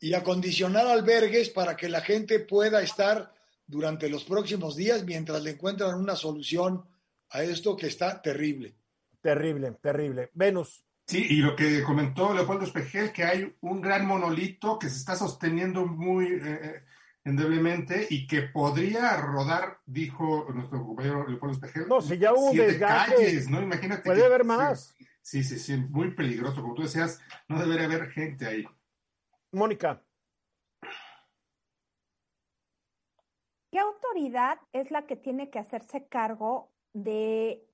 [0.00, 3.34] Y acondicionar albergues para que la gente pueda estar
[3.66, 6.89] durante los próximos días mientras le encuentran una solución
[7.30, 8.76] a esto que está terrible.
[9.20, 10.30] Terrible, terrible.
[10.34, 10.84] Venus.
[11.06, 15.16] Sí, y lo que comentó Leopoldo Espejel, que hay un gran monolito que se está
[15.16, 16.84] sosteniendo muy eh, eh,
[17.24, 21.88] endeblemente y que podría rodar, dijo nuestro compañero Leopoldo Espejel.
[21.88, 23.14] No, si ya hubo desgaste.
[23.16, 23.60] calles, ¿no?
[23.60, 24.02] Imagínate.
[24.02, 24.94] Puede haber más.
[25.20, 26.62] Sí, sí, sí, muy peligroso.
[26.62, 28.64] Como tú decías, no debería haber gente ahí.
[29.52, 30.02] Mónica.
[33.70, 37.66] ¿Qué autoridad es la que tiene que hacerse cargo de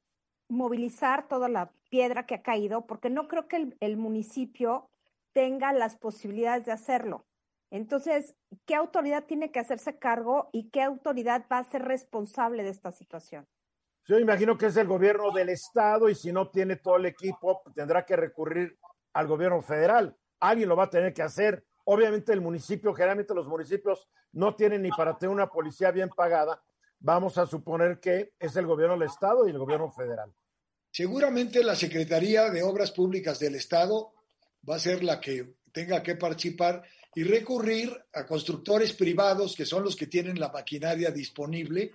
[0.48, 2.86] movilizar toda la piedra que ha caído?
[2.86, 4.88] Porque no creo que el, municipio
[5.32, 7.26] tenga las posibilidades de hacerlo.
[7.70, 12.70] Entonces, ¿qué autoridad tiene que hacerse cargo y qué autoridad va a ser responsable de
[12.70, 13.46] esta situación?
[14.04, 17.62] Yo imagino que es el gobierno del estado y si no tiene todo el equipo,
[17.74, 18.78] tendrá que recurrir
[19.12, 20.16] al gobierno federal.
[20.38, 21.64] Alguien lo va a tener que hacer.
[21.84, 26.62] Obviamente el municipio, generalmente los municipios no tienen ni para tener una policía bien pagada.
[26.98, 30.32] Vamos a suponer que es el gobierno del estado y el gobierno federal.
[30.90, 34.12] Seguramente la Secretaría de Obras Públicas del Estado
[34.68, 36.82] va a ser la que tenga que participar
[37.14, 41.92] y recurrir a constructores privados que son los que tienen la maquinaria disponible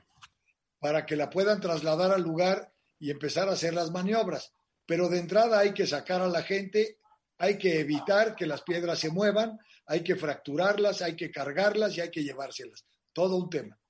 [0.79, 4.53] para que la puedan trasladar al lugar y empezar a hacer las maniobras.
[4.85, 6.99] Pero de entrada hay que sacar a la gente,
[7.37, 12.01] hay que evitar que las piedras se muevan, hay que fracturarlas, hay que cargarlas y
[12.01, 12.85] hay que llevárselas.
[13.13, 13.80] Todo un tema.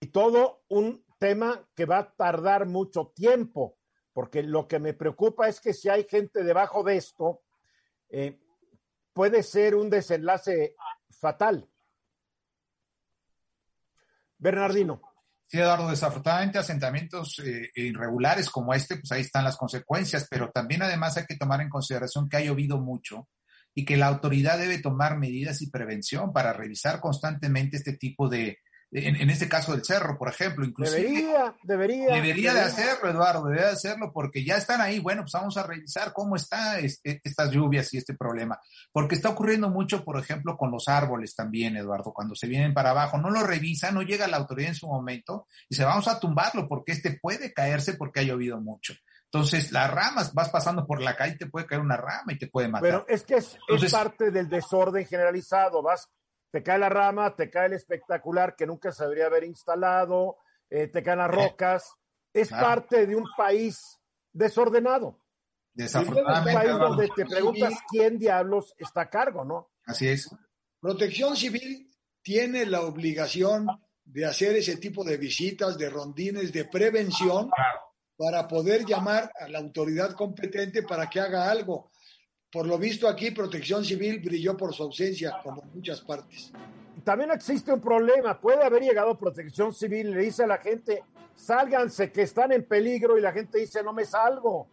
[0.00, 3.76] Y todo un tema que va a tardar mucho tiempo,
[4.12, 7.42] porque lo que me preocupa es que si hay gente debajo de esto,
[8.08, 8.38] eh,
[9.12, 10.76] puede ser un desenlace
[11.10, 11.68] fatal.
[14.38, 15.02] Bernardino.
[15.48, 20.82] Sí, Eduardo, desafortunadamente asentamientos eh, irregulares como este, pues ahí están las consecuencias, pero también
[20.82, 23.28] además hay que tomar en consideración que ha llovido mucho
[23.74, 28.58] y que la autoridad debe tomar medidas y prevención para revisar constantemente este tipo de,
[28.90, 31.02] en, en, este caso del cerro, por ejemplo, inclusive.
[31.02, 32.14] Debería, debería.
[32.14, 34.98] Debería de hacerlo, Eduardo, debería de hacerlo, porque ya están ahí.
[34.98, 38.58] Bueno, pues vamos a revisar cómo están este, estas lluvias y este problema.
[38.90, 42.90] Porque está ocurriendo mucho, por ejemplo, con los árboles también, Eduardo, cuando se vienen para
[42.90, 46.18] abajo, no lo revisan, no llega la autoridad en su momento y se vamos a
[46.18, 48.94] tumbarlo porque este puede caerse porque ha llovido mucho.
[49.30, 52.46] Entonces, las ramas, vas pasando por la calle, te puede caer una rama y te
[52.46, 52.88] puede matar.
[52.88, 56.08] Pero es que es, Entonces, es parte del desorden generalizado, vas
[56.50, 60.38] te cae la rama, te cae el espectacular que nunca se debería haber instalado,
[60.70, 61.92] eh, te caen las rocas.
[62.32, 62.66] Es claro.
[62.66, 63.98] parte de un país
[64.32, 65.20] desordenado.
[65.74, 66.50] Desafortunadamente.
[66.50, 69.70] un país donde te preguntas quién diablos está a cargo, ¿no?
[69.86, 70.28] Así es.
[70.80, 71.90] Protección Civil
[72.22, 73.66] tiene la obligación
[74.04, 77.80] de hacer ese tipo de visitas, de rondines, de prevención, claro.
[78.16, 81.90] para poder llamar a la autoridad competente para que haga algo
[82.50, 86.52] por lo visto aquí Protección Civil brilló por su ausencia, como en muchas partes.
[87.04, 91.04] También existe un problema, puede haber llegado Protección Civil y le dice a la gente,
[91.34, 94.66] sálganse que están en peligro y la gente dice, no me salgo,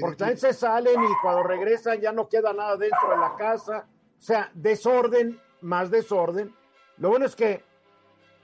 [0.00, 3.86] porque también se salen y cuando regresan ya no queda nada dentro de la casa,
[4.18, 6.54] o sea, desorden, más desorden.
[6.98, 7.64] Lo bueno es que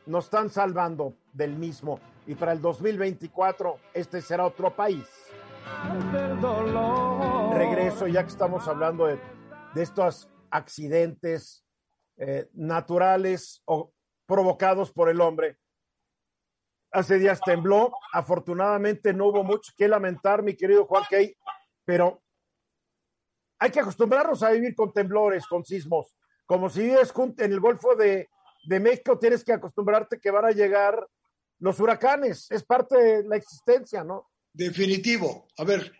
[0.06, 2.00] nos están salvando del mismo.
[2.26, 5.04] Y para el 2024 este será otro país
[7.52, 9.18] regreso, ya que estamos hablando de,
[9.76, 11.64] estos accidentes
[12.16, 13.92] eh, naturales o
[14.26, 15.56] provocados por el hombre.
[16.90, 21.36] Hace días tembló, afortunadamente no hubo mucho que lamentar, mi querido Juan Key,
[21.84, 22.22] pero
[23.60, 27.94] hay que acostumbrarnos a vivir con temblores, con sismos, como si vives en el Golfo
[27.94, 28.28] de
[28.68, 31.06] de México tienes que acostumbrarte que van a llegar
[31.58, 34.28] los huracanes, es parte de la existencia, ¿no?
[34.52, 35.48] Definitivo.
[35.56, 35.92] A ver,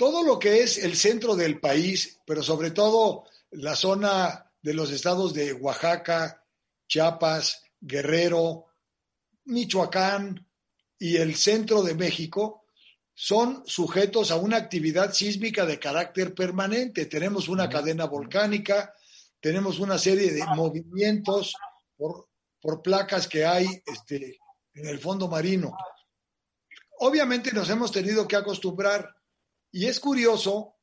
[0.00, 4.90] todo lo que es el centro del país, pero sobre todo la zona de los
[4.90, 6.42] estados de Oaxaca,
[6.88, 8.64] Chiapas, Guerrero,
[9.44, 10.48] Michoacán
[10.98, 12.64] y el centro de México,
[13.12, 17.04] son sujetos a una actividad sísmica de carácter permanente.
[17.04, 18.94] Tenemos una cadena volcánica,
[19.38, 21.54] tenemos una serie de movimientos
[21.94, 24.38] por, por placas que hay este,
[24.72, 25.76] en el fondo marino.
[27.00, 29.19] Obviamente nos hemos tenido que acostumbrar
[29.72, 30.76] y es curioso,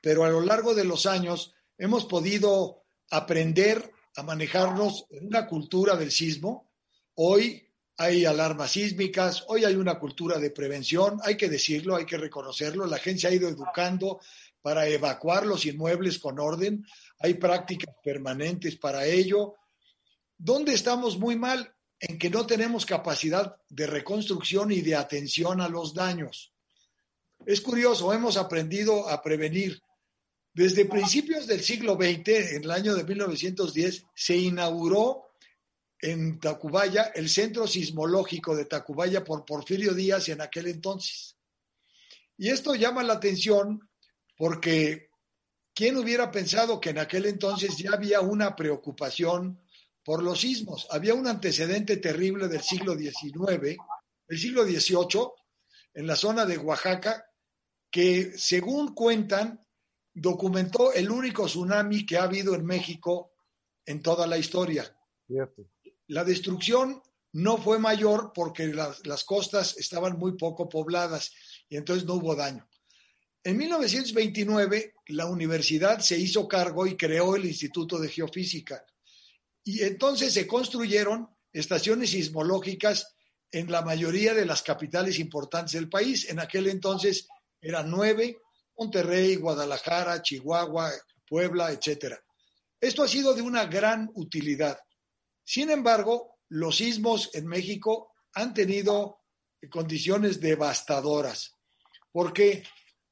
[0.00, 5.96] pero a lo largo de los años hemos podido aprender a manejarnos en una cultura
[5.96, 6.70] del sismo.
[7.14, 12.16] Hoy hay alarmas sísmicas, hoy hay una cultura de prevención, hay que decirlo, hay que
[12.16, 14.20] reconocerlo, la se ha ido educando
[14.60, 16.86] para evacuar los inmuebles con orden,
[17.18, 19.56] hay prácticas permanentes para ello.
[20.38, 21.74] ¿Dónde estamos muy mal?
[21.98, 26.51] En que no tenemos capacidad de reconstrucción y de atención a los daños.
[27.44, 29.82] Es curioso, hemos aprendido a prevenir.
[30.54, 35.32] Desde principios del siglo XX, en el año de 1910, se inauguró
[35.98, 41.36] en Tacubaya el Centro Sismológico de Tacubaya por Porfirio Díaz en aquel entonces.
[42.36, 43.88] Y esto llama la atención
[44.36, 45.08] porque
[45.74, 49.60] ¿quién hubiera pensado que en aquel entonces ya había una preocupación
[50.04, 50.86] por los sismos?
[50.90, 53.76] Había un antecedente terrible del siglo XIX,
[54.28, 55.28] del siglo XVIII,
[55.94, 57.31] en la zona de Oaxaca,
[57.92, 59.64] que según cuentan,
[60.14, 63.34] documentó el único tsunami que ha habido en México
[63.84, 64.96] en toda la historia.
[66.08, 67.02] La destrucción
[67.32, 71.32] no fue mayor porque las, las, costas estaban muy poco pobladas
[71.68, 72.66] y entonces no hubo daño.
[73.44, 78.84] En 1929, la universidad se hizo cargo y creó el Instituto de Geofísica.
[79.64, 83.14] Y entonces se construyeron estaciones sismológicas
[83.50, 86.28] en la mayoría de las capitales importantes del país.
[86.30, 87.28] En aquel entonces
[87.62, 88.38] eran nueve,
[88.76, 90.90] Monterrey, Guadalajara, Chihuahua,
[91.26, 92.16] Puebla, etc.
[92.80, 94.78] Esto ha sido de una gran utilidad.
[95.44, 99.20] Sin embargo, los sismos en México han tenido
[99.70, 101.56] condiciones devastadoras.
[102.10, 102.64] Porque,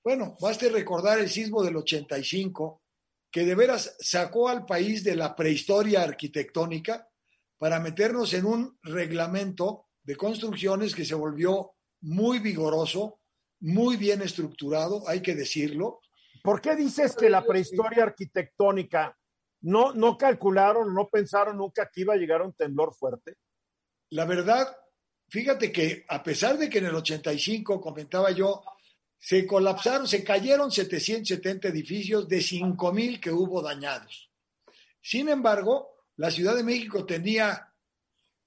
[0.04, 2.82] bueno, baste recordar el sismo del 85,
[3.30, 7.08] que de veras sacó al país de la prehistoria arquitectónica
[7.58, 13.19] para meternos en un reglamento de construcciones que se volvió muy vigoroso,
[13.60, 16.00] muy bien estructurado, hay que decirlo.
[16.42, 19.16] ¿Por qué dices que la prehistoria arquitectónica
[19.62, 23.36] no, no calcularon, no pensaron nunca que iba a llegar un temblor fuerte?
[24.10, 24.74] La verdad,
[25.28, 28.62] fíjate que a pesar de que en el 85, comentaba yo,
[29.18, 34.30] se colapsaron, se cayeron 770 edificios de 5.000 que hubo dañados.
[35.02, 37.74] Sin embargo, la Ciudad de México tenía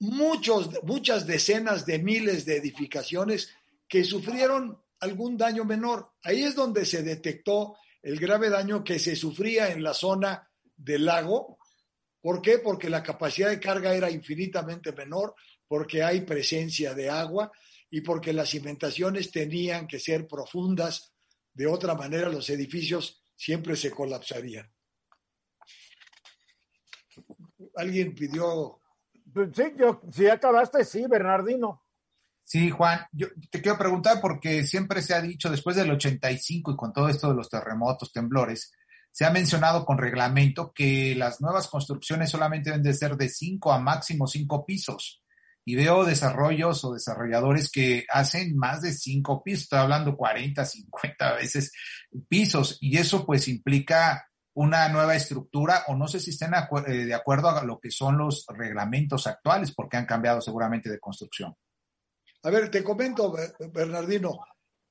[0.00, 3.54] muchos, muchas decenas de miles de edificaciones
[3.88, 6.12] que sufrieron algún daño menor.
[6.22, 11.06] Ahí es donde se detectó el grave daño que se sufría en la zona del
[11.06, 11.58] lago.
[12.20, 12.58] ¿Por qué?
[12.58, 15.34] Porque la capacidad de carga era infinitamente menor,
[15.68, 17.50] porque hay presencia de agua
[17.90, 21.14] y porque las cimentaciones tenían que ser profundas.
[21.52, 24.70] De otra manera, los edificios siempre se colapsarían.
[27.76, 28.80] ¿Alguien pidió?
[29.54, 31.83] Sí, yo, si acabaste, sí, Bernardino.
[32.44, 36.76] Sí, Juan, yo te quiero preguntar porque siempre se ha dicho, después del 85 y
[36.76, 38.70] con todo esto de los terremotos, temblores,
[39.10, 43.72] se ha mencionado con reglamento que las nuevas construcciones solamente deben de ser de cinco
[43.72, 45.22] a máximo cinco pisos.
[45.64, 51.32] Y veo desarrollos o desarrolladores que hacen más de cinco pisos, estoy hablando 40, 50
[51.34, 51.72] veces
[52.28, 56.52] pisos, y eso pues implica una nueva estructura o no sé si estén
[56.86, 61.56] de acuerdo a lo que son los reglamentos actuales porque han cambiado seguramente de construcción.
[62.44, 63.34] A ver, te comento,
[63.72, 64.38] Bernardino,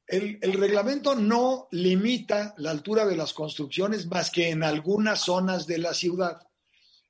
[0.07, 5.77] el, reglamento no limita la altura de las construcciones más que en algunas zonas de
[5.77, 6.41] la ciudad.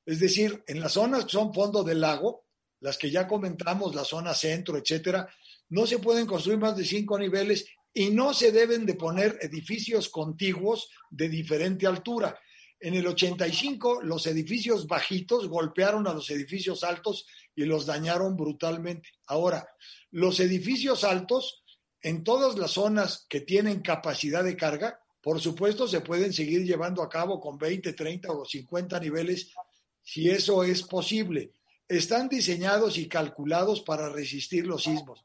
[0.06, 2.44] Es decir, en las zonas que son fondo del lago,
[2.82, 5.30] las que ya comentamos, la zona centro, etcétera,
[5.70, 10.10] no se pueden construir más de cinco niveles y no se deben de poner edificios
[10.10, 12.38] contiguos de diferente altura.
[12.82, 17.26] En el 85, los edificios bajitos golpearon a los edificios altos
[17.56, 19.10] y los dañaron brutalmente.
[19.28, 19.68] Ahora,
[20.12, 21.64] los edificios altos,
[22.01, 27.01] en todas las zonas que tienen capacidad de carga, por supuesto, se pueden seguir llevando
[27.01, 29.54] a cabo con 20, 30 o 50 niveles,
[30.01, 31.54] si eso es posible.
[31.88, 35.24] Están diseñados y calculados para resistir los sismos.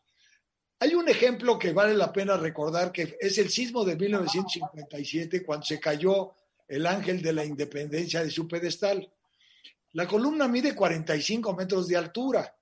[0.81, 5.67] Hay un ejemplo que vale la pena recordar, que es el sismo de 1957, cuando
[5.67, 6.35] se cayó
[6.69, 9.11] el ángel de la independencia de su pedestal.
[9.93, 12.55] La columna mide 45 metros de altura.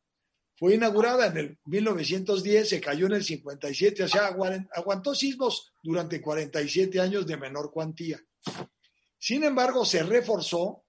[0.59, 4.35] Fue inaugurada en el 1910, se cayó en el 57, o sea,
[4.75, 8.19] aguantó sismos durante 47 años de menor cuantía.
[9.19, 10.85] Sin embargo, se reforzó,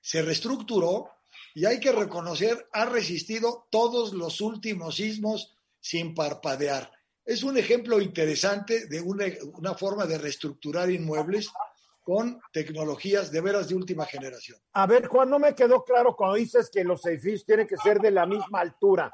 [0.00, 1.10] se reestructuró
[1.54, 6.90] y hay que reconocer, ha resistido todos los últimos sismos sin parpadear.
[7.24, 9.26] Es un ejemplo interesante de una,
[9.58, 11.50] una forma de reestructurar inmuebles
[12.10, 14.58] con tecnologías de veras de última generación.
[14.72, 18.00] A ver, Juan, no me quedó claro cuando dices que los edificios tienen que ser
[18.00, 19.12] de la misma altura.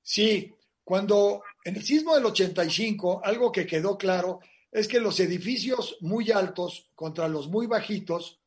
[0.00, 4.38] Sí, cuando en el sismo del 85, algo que quedó claro
[4.70, 8.40] es que los edificios muy altos contra los muy bajitos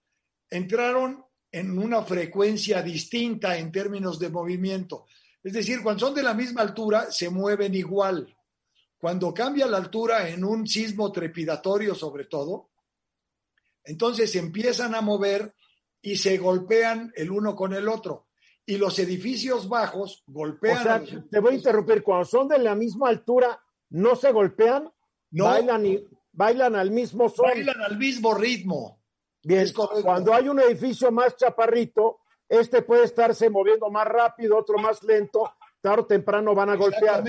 [0.50, 5.08] entraron en una frecuencia distinta en términos de movimiento.
[5.44, 8.34] Es decir, cuando son de la misma altura, se mueven igual.
[8.98, 12.70] Cuando cambia la altura en un sismo trepidatorio, sobre todo,
[13.84, 15.54] entonces se empiezan a mover
[16.02, 18.28] y se golpean el uno con el otro.
[18.66, 20.78] Y los edificios bajos golpean.
[20.78, 22.04] O sea, te voy a interrumpir.
[22.04, 24.92] Cuando son de la misma altura, ¿no se golpean?
[25.32, 25.46] No.
[25.46, 27.46] Bailan, y, bailan al mismo son.
[27.48, 29.02] Bailan al mismo ritmo.
[29.44, 29.68] Bien,
[30.02, 35.52] cuando hay un edificio más chaparrito, este puede estarse moviendo más rápido, otro más lento,
[35.82, 37.24] tarde o temprano van a golpear.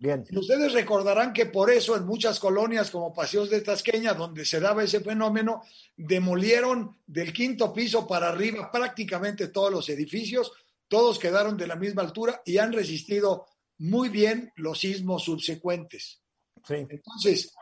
[0.00, 0.24] Bien.
[0.30, 4.58] Y ustedes recordarán que por eso en muchas colonias como Paseos de Tasqueña, donde se
[4.58, 5.62] daba ese fenómeno,
[5.94, 10.52] demolieron del quinto piso para arriba prácticamente todos los edificios,
[10.88, 13.46] todos quedaron de la misma altura y han resistido
[13.76, 16.22] muy bien los sismos subsecuentes.
[16.66, 16.86] Sí.
[16.88, 17.52] Entonces,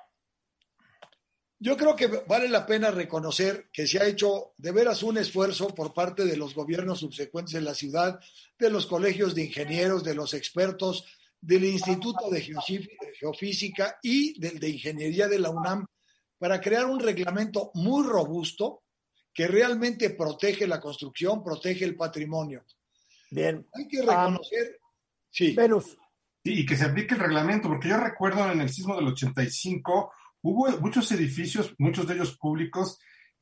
[1.59, 5.75] yo creo que vale la pena reconocer que se ha hecho de veras un esfuerzo
[5.75, 8.21] por parte de los gobiernos subsecuentes en la ciudad,
[8.57, 11.05] de los colegios de ingenieros, de los expertos,
[11.41, 12.41] del Instituto de
[13.19, 15.87] Geofísica y del de Ingeniería de la UNAM
[16.39, 18.83] para crear un reglamento muy robusto
[19.33, 22.65] que realmente protege la construcción, protege el patrimonio.
[23.31, 23.67] Bien.
[23.73, 24.79] Hay que reconocer.
[25.31, 25.55] sí.
[25.55, 25.97] Venus.
[26.43, 30.13] y que se aplique el reglamento, porque yo recuerdo en el sismo del 85
[30.43, 32.99] hubo muchos edificios, muchos de ellos públicos,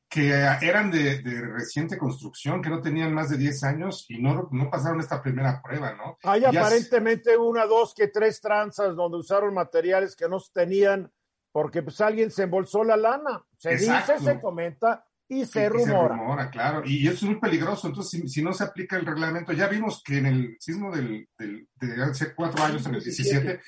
[0.09, 4.47] que eran de, de, reciente construcción, que no tenían más de 10 años y no,
[4.51, 6.17] no pasaron esta primera prueba, ¿no?
[6.23, 11.11] Hay Ya aparentemente una, dos, que tres tranzas donde usaron materiales que no tenían
[11.51, 13.43] porque pues alguien se embolsó la lana.
[13.57, 14.13] Se Exacto.
[14.13, 16.15] dice, se comenta y se y rumora.
[16.15, 16.83] Se rumora, claro.
[16.85, 17.87] Y eso es muy peligroso.
[17.87, 21.27] Entonces, si, si, no se aplica el reglamento, ya vimos que en el sismo del,
[21.37, 23.59] del, de hace cuatro años, en el 17,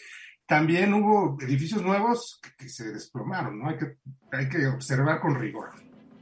[0.45, 3.69] también hubo edificios nuevos que, que se desplomaron, ¿no?
[3.69, 3.97] Hay que,
[4.31, 5.71] hay que observar con rigor.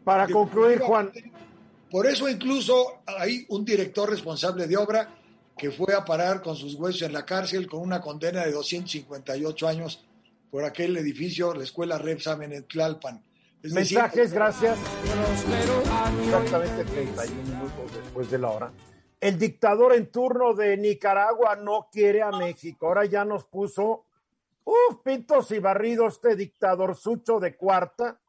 [0.07, 1.11] Para concluir, Juan.
[1.91, 5.09] Por eso incluso hay un director responsable de obra
[5.57, 9.67] que fue a parar con sus huesos en la cárcel con una condena de 258
[9.67, 10.07] años
[10.49, 13.21] por aquel edificio, la escuela Repsamen en Tlalpan.
[13.61, 14.79] Es Mensajes, decir, gracias.
[16.23, 18.71] Exactamente 31 minutos después de la hora.
[19.19, 22.87] El dictador en turno de Nicaragua no quiere a México.
[22.87, 24.05] Ahora ya nos puso,
[24.63, 28.21] uff, pintos y barridos este dictador sucho de cuarta,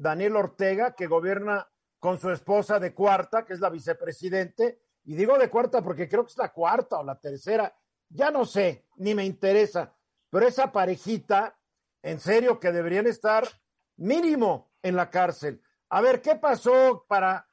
[0.00, 4.80] Daniel Ortega, que gobierna con su esposa de cuarta, que es la vicepresidente.
[5.04, 7.76] Y digo de cuarta porque creo que es la cuarta o la tercera.
[8.08, 9.94] Ya no sé, ni me interesa.
[10.30, 11.54] Pero esa parejita,
[12.02, 13.46] en serio, que deberían estar
[13.98, 15.62] mínimo en la cárcel.
[15.90, 17.46] A ver, ¿qué pasó para,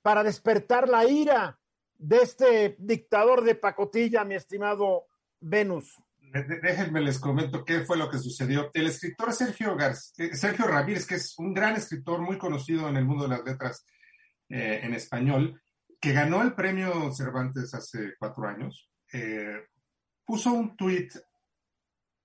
[0.00, 1.58] para despertar la ira
[1.96, 5.08] de este dictador de pacotilla, mi estimado
[5.40, 6.00] Venus?
[6.32, 8.70] Déjenme les comento qué fue lo que sucedió.
[8.74, 13.04] El escritor Sergio, García, Sergio Ramírez, que es un gran escritor muy conocido en el
[13.04, 13.86] mundo de las letras
[14.48, 15.60] eh, en español,
[16.00, 19.66] que ganó el premio Cervantes hace cuatro años, eh,
[20.24, 21.12] puso un tuit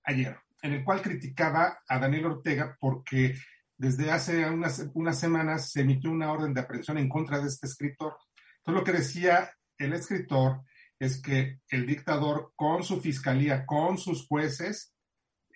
[0.04, 3.36] ayer en el cual criticaba a Daniel Ortega porque
[3.76, 7.66] desde hace unas, unas semanas se emitió una orden de aprehensión en contra de este
[7.66, 8.16] escritor.
[8.58, 10.62] Entonces lo que decía el escritor
[11.04, 14.94] es que el dictador con su fiscalía, con sus jueces,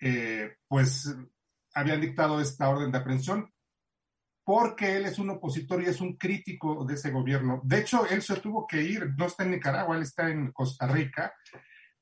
[0.01, 1.13] eh, pues
[1.73, 3.51] habían dictado esta orden de aprehensión
[4.43, 7.61] porque él es un opositor y es un crítico de ese gobierno.
[7.63, 10.87] De hecho, él se tuvo que ir, no está en Nicaragua, él está en Costa
[10.87, 11.31] Rica,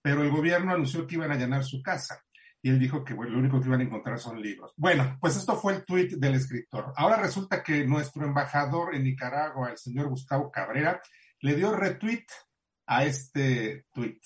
[0.02, 2.24] pero el gobierno anunció que iban a allanar su casa
[2.62, 4.74] y él dijo que bueno, lo único que iban a encontrar son libros.
[4.78, 6.94] Bueno, pues esto fue el tuit del escritor.
[6.96, 11.02] Ahora resulta que nuestro embajador en Nicaragua, el señor Gustavo Cabrera,
[11.42, 12.26] le dio retweet
[12.88, 14.24] a este tuit.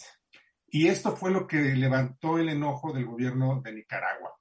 [0.67, 4.31] Y esto fue lo que levantó el enojo del gobierno de Nicaragua.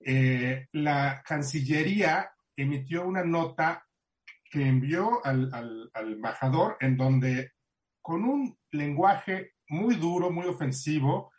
[0.00, 3.86] Eh, la Cancillería emitió una nota
[4.50, 7.52] que envió al, embajador en donde
[8.02, 11.32] con un lenguaje muy duro, muy ofensivo,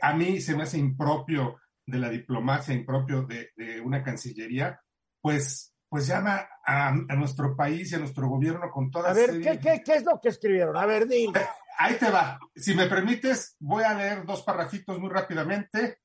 [0.00, 4.80] a mí se me hace impropio de la diplomacia, impropio de una Cancillería,
[5.20, 9.60] pues pues llama a, nuestro país y a nuestro gobierno con toda A ver, ¿qué,
[9.60, 10.76] qué, qué es lo que escribieron?
[10.76, 11.38] A ver, dime.
[11.78, 12.36] Ahí te va.
[12.52, 15.98] Si me permites, voy a leer dos parrafitos muy rápidamente.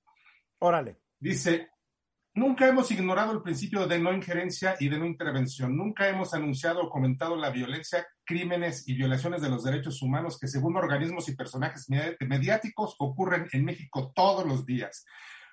[0.60, 1.00] Órale.
[1.20, 1.70] Dice,
[2.36, 5.76] Nunca hemos ignorado el principio de no injerencia y de no intervención.
[5.76, 10.48] Nunca hemos anunciado o comentado la violencia, crímenes y violaciones de los derechos humanos que
[10.48, 15.04] según organismos y personajes mediáticos ocurren en México todos los días.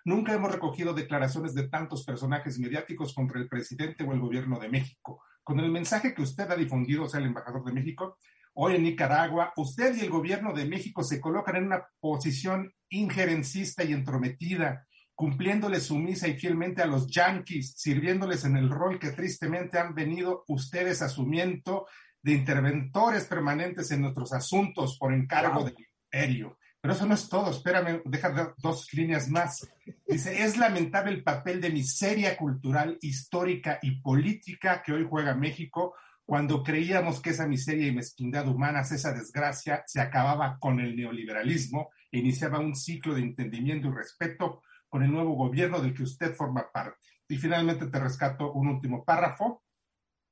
[0.06, 4.68] Nunca hemos recogido declaraciones de tantos personajes mediáticos contra el presidente o el gobierno de
[4.68, 5.20] México.
[5.42, 8.16] Con el mensaje que usted ha difundido, o sea, el embajador de México,
[8.54, 13.82] hoy en Nicaragua, usted y el gobierno de México se colocan en una posición injerencista
[13.82, 14.86] y entrometida
[15.16, 20.44] cumpliéndole sumisa y fielmente a los yanquis, sirviéndoles en el rol que tristemente han venido
[20.46, 21.88] ustedes asumiendo
[22.22, 25.74] de interventores permanentes en nuestros asuntos por encargo del
[26.12, 26.58] imperio.
[26.86, 29.68] Pero eso no es todo, espérame, deja dos líneas más.
[30.06, 35.96] Dice, es lamentable el papel de miseria cultural, histórica y política que hoy juega México
[36.24, 41.90] cuando creíamos que esa miseria y mezquindad humanas, esa desgracia, se acababa con el neoliberalismo
[42.12, 46.36] e iniciaba un ciclo de entendimiento y respeto con el nuevo gobierno del que usted
[46.36, 47.04] forma parte.
[47.26, 49.64] Y finalmente te rescato un último párrafo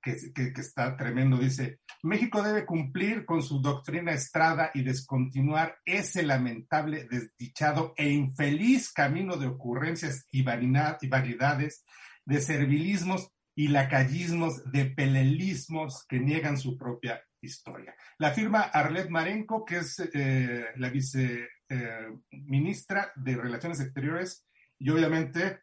[0.05, 1.39] que, está tremendo.
[1.39, 8.93] Dice, México debe cumplir con su doctrina estrada y descontinuar ese lamentable, desdichado e infeliz
[8.93, 11.85] camino de ocurrencias y, y variedades,
[12.27, 17.95] de servilismos y lacayismos, de pelelismos que niegan su propia historia.
[18.19, 24.47] La firma Arlet Marenco, que es eh, la vice eh, de Relaciones Exteriores
[24.79, 25.61] y obviamente,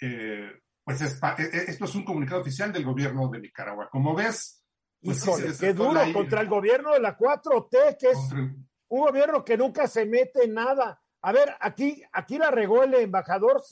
[0.00, 0.52] eh,
[0.88, 3.90] pues e, e, esto es un comunicado oficial del gobierno de Nicaragua.
[3.90, 4.64] Como ves,
[5.02, 5.22] pues
[5.60, 8.66] qué duro contra el gobierno de la 4T, que es un
[9.00, 10.98] gobierno que nunca se mete en nada.
[11.20, 13.62] A ver, aquí, aquí la regó el embajador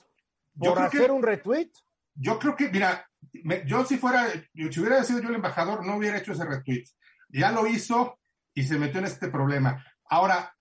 [0.58, 1.70] por hacer un retweet.
[2.14, 3.08] Yo creo que, mira,
[3.64, 6.84] yo si fuera, si hubiera sido yo el embajador, no hubiera hecho ese retweet.
[7.30, 8.18] Ya lo hizo
[8.52, 9.82] y se metió en este problema.
[10.04, 10.54] Ahora,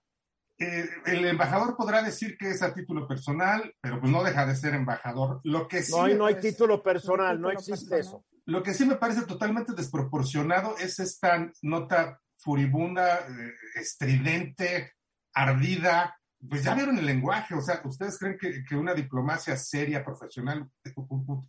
[0.58, 4.56] eh, el embajador podrá decir que es a título personal, pero pues no deja de
[4.56, 5.42] ser embajador.
[5.44, 8.24] Lo que sí no, hay, no hay título personal, no existe eso.
[8.46, 14.94] Lo que sí me parece totalmente desproporcionado es esta nota furibunda, eh, estridente,
[15.34, 16.16] ardida.
[16.48, 20.70] Pues ya vieron el lenguaje, o sea, ¿ustedes creen que, una diplomacia seria, profesional,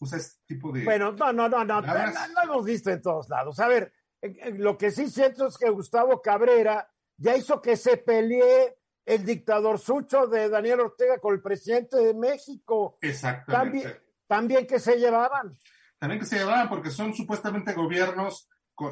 [0.00, 0.84] usa este tipo de...
[0.84, 3.60] Bueno, no, no, no, no, no, no hemos visto en todos lados.
[3.60, 3.92] A ver,
[4.56, 6.88] lo que sí siento es que Gustavo Cabrera
[7.18, 8.74] ya hizo que se pelee
[9.06, 12.98] el dictador sucho de Daniel Ortega con el presidente de México.
[13.00, 14.02] Exactamente.
[14.26, 15.56] También, que se llevaban.
[15.98, 18.48] También que se llevaban porque son supuestamente gobiernos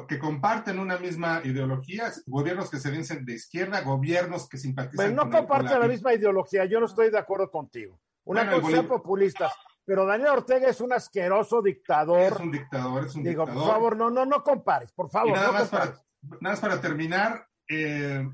[0.07, 5.13] que comparten una misma ideología, gobiernos que se dicen de izquierda, gobiernos que simpatizan.
[5.13, 5.87] Pero no comparten la...
[5.87, 7.99] misma ideología, yo no estoy de acuerdo contigo.
[8.23, 9.51] Una cosa populista.
[9.83, 12.33] Pero Daniel Ortega es un asqueroso dictador.
[12.33, 13.63] Es un dictador, es un Digo, dictador.
[13.63, 15.33] por favor, no, no, no compares, por favor.
[15.33, 18.27] nada, más para, nada más para terminar, eh,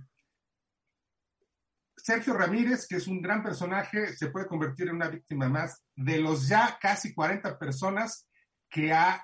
[2.03, 6.17] Sergio Ramírez, que es un gran personaje, se puede convertir en una víctima más de
[6.17, 8.27] los ya casi 40 personas
[8.69, 9.23] que ha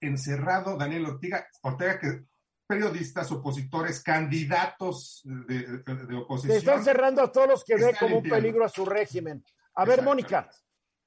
[0.00, 2.24] encerrado Daniel Ortega, Ortega que
[2.66, 6.56] periodistas, opositores, candidatos de, oposición.
[6.56, 9.44] están cerrando a todos los que ve como un peligro a su régimen.
[9.74, 10.48] A ver, Mónica.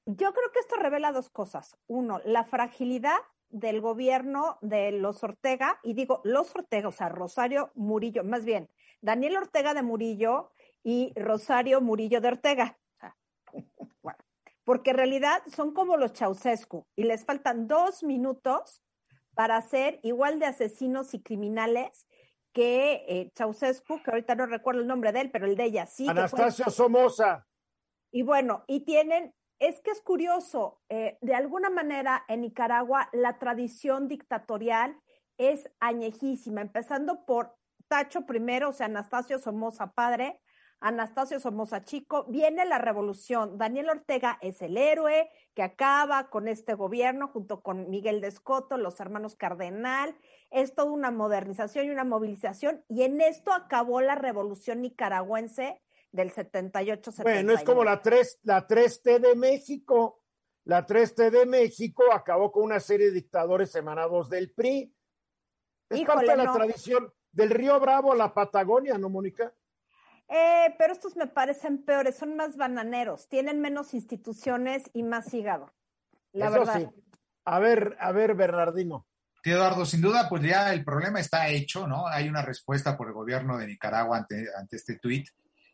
[0.06, 1.76] Yo creo que esto revela dos cosas.
[1.86, 3.18] Uno, la fragilidad
[3.50, 8.70] del gobierno de los Ortega, y digo los Ortega, o sea, Rosario Murillo, más bien,
[9.00, 10.50] Daniel Ortega de Murillo
[10.82, 12.78] y Rosario Murillo de Ortega.
[14.02, 14.18] Bueno,
[14.64, 18.82] porque en realidad son como los Ceausescu y les faltan dos minutos
[19.34, 22.06] para ser igual de asesinos y criminales
[22.52, 25.86] que eh, Ceausescu, que ahorita no recuerdo el nombre de él, pero el de ella
[25.86, 26.08] sí.
[26.08, 27.46] Anastasio Somoza.
[28.10, 33.38] Y bueno, y tienen, es que es curioso, eh, de alguna manera en Nicaragua la
[33.38, 34.98] tradición dictatorial
[35.36, 37.54] es añejísima, empezando por
[37.86, 40.40] Tacho primero, o sea, Anastasio Somoza padre,
[40.80, 43.58] Anastasio Somoza Chico, viene la revolución.
[43.58, 48.76] Daniel Ortega es el héroe que acaba con este gobierno junto con Miguel de Escoto,
[48.76, 50.16] los hermanos Cardenal.
[50.50, 56.30] Es toda una modernización y una movilización y en esto acabó la revolución nicaragüense del
[56.30, 60.22] 78 79 Bueno, es como la 3 la 3T de México.
[60.64, 64.94] La 3T de México acabó con una serie de dictadores emanados del PRI.
[65.90, 69.52] Es parte de la tradición del Río Bravo a la Patagonia, ¿no, Mónica?
[70.28, 75.72] Eh, pero estos me parecen peores, son más bananeros, tienen menos instituciones y más hígado.
[76.32, 76.92] La verdad.
[77.44, 79.06] A ver, a ver, Bernardino.
[79.42, 82.06] Eduardo, sin duda, pues ya el problema está hecho, ¿no?
[82.06, 85.28] Hay una respuesta por el gobierno de Nicaragua ante, ante este tuit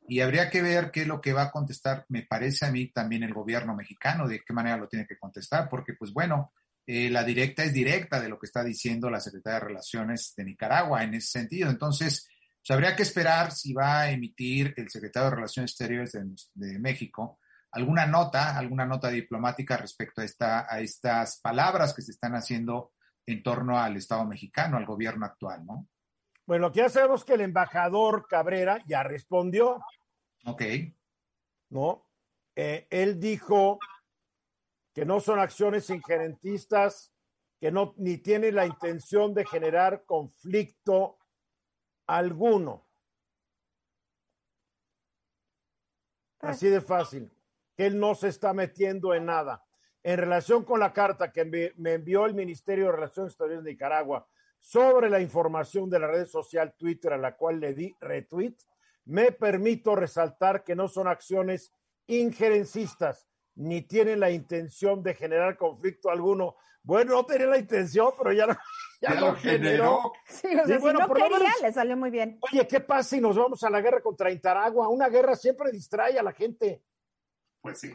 [0.07, 2.89] y habría que ver qué es lo que va a contestar, me parece a mí
[2.89, 6.53] también el gobierno mexicano, de qué manera lo tiene que contestar, porque pues bueno,
[6.87, 10.45] eh, la directa es directa de lo que está diciendo la Secretaría de Relaciones de
[10.45, 11.71] Nicaragua en ese sentido.
[11.71, 12.29] Entonces,
[12.67, 16.79] pues, habría que esperar si va a emitir el secretario de Relaciones Exteriores de, de
[16.79, 17.39] México
[17.75, 22.93] alguna nota, alguna nota diplomática respecto a, esta, a estas palabras que se están haciendo
[23.27, 25.89] en torno al Estado mexicano, al gobierno actual, ¿no?
[26.47, 29.83] Bueno, ya sabemos que el embajador Cabrera ya respondió.
[30.45, 30.63] Ok.
[31.71, 32.07] ¿No?
[32.55, 33.79] Eh, él dijo
[34.93, 37.13] que no son acciones injerentistas,
[37.59, 41.19] que no ni tiene la intención de generar conflicto
[42.07, 42.87] alguno.
[46.41, 47.31] Así de fácil
[47.77, 49.65] que él no se está metiendo en nada.
[50.03, 51.45] En relación con la carta que
[51.77, 54.29] me envió el Ministerio de Relaciones Exteriores de Nicaragua
[54.61, 58.57] sobre la información de la red social Twitter a la cual le di retweet,
[59.07, 61.73] me permito resaltar que no son acciones
[62.07, 66.57] injerencistas ni tienen la intención de generar conflicto alguno.
[66.83, 68.55] Bueno, no tenía la intención, pero ya lo,
[69.09, 70.13] ya lo generó.
[70.27, 72.39] Sí, o sea, si no quería, le salió muy bien.
[72.41, 74.89] Oye, ¿qué pasa si nos vamos a la guerra contra Nicaragua?
[74.89, 76.83] Una guerra siempre distrae a la gente.
[77.61, 77.95] Pues sí.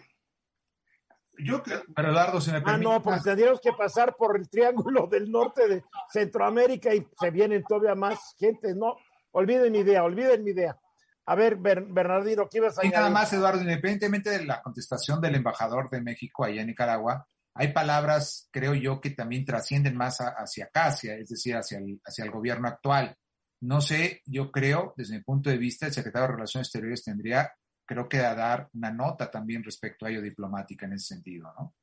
[1.38, 1.84] Yo creo...
[1.96, 2.88] Pero Eduardo, si me permite...
[2.88, 7.32] Ah, no, porque tendríamos que pasar por el triángulo del norte de Centroamérica y se
[7.32, 8.76] vienen todavía más gente.
[8.76, 8.98] No,
[9.32, 10.78] olviden mi idea, olviden mi idea.
[11.26, 12.96] A ver, Bernardino, ¿qué ibas a decir?
[12.96, 17.74] nada más, Eduardo, independientemente de la contestación del embajador de México allá en Nicaragua, hay
[17.74, 22.26] palabras, creo yo, que también trascienden más hacia acá, hacia, es decir, hacia el, hacia
[22.26, 23.16] el gobierno actual.
[23.62, 27.52] No sé, yo creo, desde mi punto de vista, el secretario de Relaciones Exteriores tendría
[27.90, 31.74] creo que a dar una nota también respecto a ello diplomática en ese sentido, ¿no?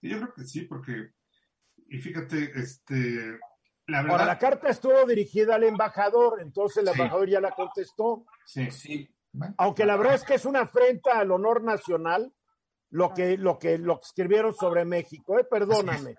[0.00, 1.10] Yo creo que sí, porque,
[1.88, 3.38] y fíjate, este,
[3.86, 4.10] la verdad...
[4.10, 8.24] Ahora, la carta estuvo dirigida al embajador, entonces el embajador ya la contestó.
[8.46, 9.14] Sí, sí.
[9.58, 12.32] Aunque la verdad es que es una afrenta al honor nacional
[12.92, 15.44] lo que, lo que, lo que escribieron sobre México, ¿eh?
[15.44, 16.14] Perdóname.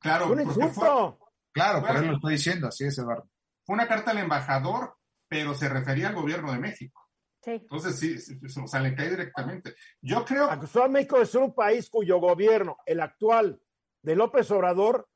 [0.00, 0.32] Claro.
[0.32, 1.18] Un insulto.
[1.52, 3.28] claro, por eso lo estoy diciendo, así es, Eduardo.
[3.64, 4.96] Fue una carta al embajador,
[5.28, 7.00] pero se refería al gobierno de México.
[7.42, 7.52] Sí.
[7.52, 9.74] Entonces, sí, o sea, le cae directamente.
[10.00, 10.50] Yo creo.
[10.50, 13.60] Acusó a México de ser un país cuyo gobierno, el actual
[14.02, 15.08] de López Obrador,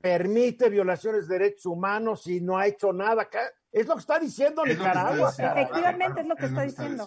[0.00, 3.28] permite violaciones de derechos humanos y no ha hecho nada.
[3.70, 5.28] Es lo que está diciendo Nicaragua.
[5.36, 7.06] Efectivamente, es lo que está diciendo.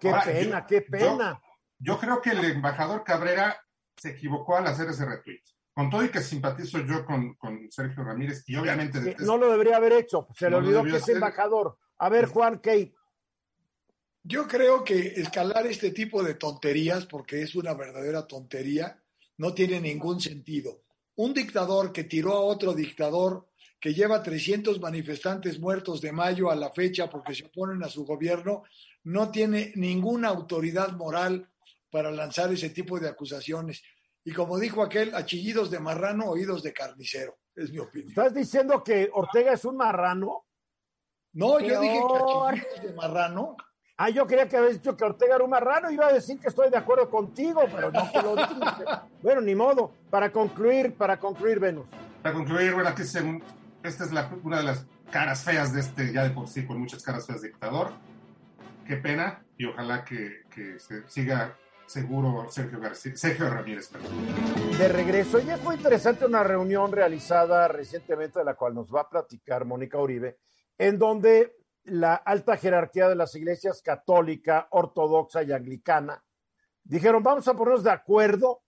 [0.00, 1.40] qué pena, qué pena.
[1.42, 1.51] Yo,
[1.98, 3.56] creo que el embajador Cabrera
[3.96, 5.42] se equivocó al hacer ese retweet.
[5.74, 9.16] Con todo y que simpatizo yo con, con Sergio Ramírez y obviamente...
[9.20, 11.78] No lo debería haber hecho, se le olvidó que es embajador.
[11.98, 12.94] A ver, Juan Kate.
[14.22, 19.02] Yo creo que escalar este tipo de tonterías, porque es una verdadera tontería,
[19.38, 20.82] no tiene ningún sentido.
[21.16, 23.48] Un dictador que tiró a otro dictador,
[23.80, 28.04] que lleva 300 manifestantes muertos de mayo a la fecha porque se oponen a su
[28.04, 28.62] gobierno,
[29.04, 31.48] no tiene ninguna autoridad moral
[31.92, 33.82] para lanzar ese tipo de acusaciones.
[34.24, 38.08] Y como dijo aquel, achillidos de marrano, oídos de carnicero, es mi opinión.
[38.08, 40.46] ¿Estás diciendo que Ortega es un marrano?
[41.34, 43.56] No, yo dije que achillidos de marrano
[43.96, 46.48] Ah, yo quería que habías dicho que Ortega era un marrano, iba a decir que
[46.48, 48.84] estoy de acuerdo contigo, pero no te lo dije.
[49.22, 49.92] bueno, ni modo.
[50.10, 51.86] Para concluir, para concluir, Venus.
[52.20, 53.42] Para concluir, bueno, aquí según,
[53.82, 54.10] esta es
[54.42, 57.42] una de las caras feas de este, ya de por sí, con muchas caras feas
[57.42, 57.92] de dictador.
[58.86, 60.42] Qué pena, y ojalá que,
[60.78, 61.56] se siga
[61.92, 63.90] seguro Sergio, García, Sergio Ramírez.
[64.78, 69.02] De regreso, y es muy interesante una reunión realizada recientemente, de la cual nos va
[69.02, 70.38] a platicar Mónica Uribe,
[70.78, 76.24] en donde la alta jerarquía de las iglesias católica, ortodoxa y anglicana,
[76.82, 78.62] dijeron, vamos a ponernos de acuerdo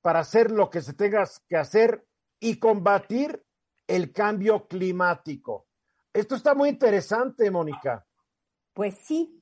[0.00, 2.06] para hacer lo que se tenga que hacer
[2.38, 3.44] y combatir
[3.88, 5.66] el cambio climático.
[6.12, 8.06] Esto está muy interesante, Mónica.
[8.72, 9.37] Pues sí,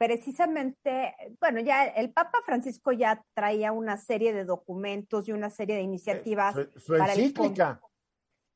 [0.00, 5.76] precisamente, bueno, ya el Papa Francisco ya traía una serie de documentos y una serie
[5.76, 6.56] de iniciativas.
[6.76, 7.82] Su, encíclica.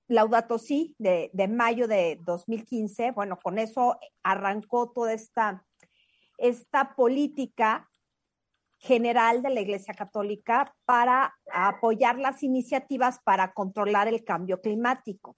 [0.09, 5.67] Laudato Si de, de, mayo de 2015, bueno, con eso arrancó toda esta,
[6.39, 7.91] esta política
[8.79, 15.37] general de la Iglesia Católica para apoyar las iniciativas para controlar el cambio climático.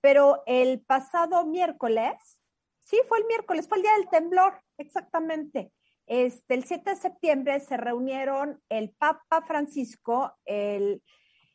[0.00, 2.38] Pero el pasado miércoles,
[2.84, 5.72] sí, fue el miércoles, fue el día del temblor, exactamente.
[6.06, 11.02] Este, el 7 de septiembre se reunieron el Papa Francisco, el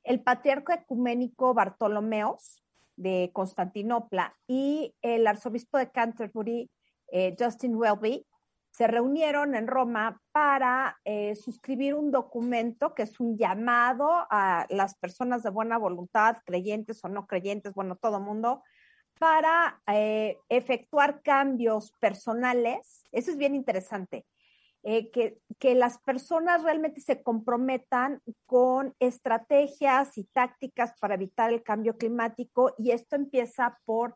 [0.03, 2.63] el patriarca ecuménico Bartolomeos
[2.95, 6.69] de Constantinopla y el arzobispo de Canterbury,
[7.11, 8.25] eh, Justin Welby,
[8.71, 14.95] se reunieron en Roma para eh, suscribir un documento que es un llamado a las
[14.95, 18.63] personas de buena voluntad, creyentes o no creyentes, bueno, todo mundo,
[19.19, 23.03] para eh, efectuar cambios personales.
[23.11, 24.25] Eso es bien interesante.
[24.83, 31.63] eh, que, que las personas realmente se comprometan con estrategias y tácticas para evitar el
[31.63, 34.15] cambio climático y esto empieza por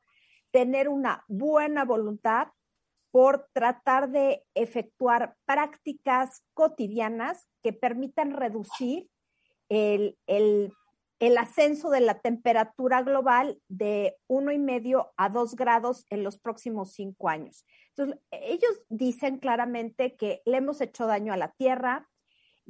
[0.51, 2.47] tener una buena voluntad,
[3.11, 9.09] por tratar de efectuar prácticas cotidianas que permitan reducir
[9.69, 10.73] el, el
[11.27, 16.37] el ascenso de la temperatura global de uno y medio a dos grados en los
[16.37, 17.65] próximos cinco años.
[17.89, 22.09] Entonces, ellos dicen claramente que le hemos hecho daño a la Tierra,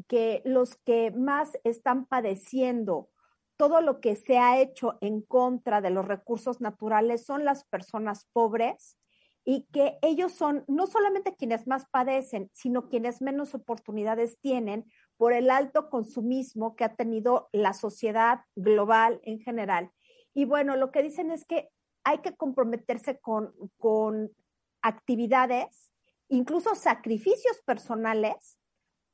[0.07, 3.09] que los que más están padeciendo
[3.57, 8.27] todo lo que se ha hecho en contra de los recursos naturales son las personas
[8.33, 8.99] pobres
[9.45, 14.85] y que ellos son no solamente quienes más padecen, sino quienes menos oportunidades tienen
[15.23, 19.89] por el alto consumismo que ha tenido la sociedad global en general.
[20.33, 21.69] Y bueno, lo que dicen es que
[22.03, 24.33] hay que comprometerse con, con
[24.81, 25.93] actividades,
[26.27, 28.59] incluso sacrificios personales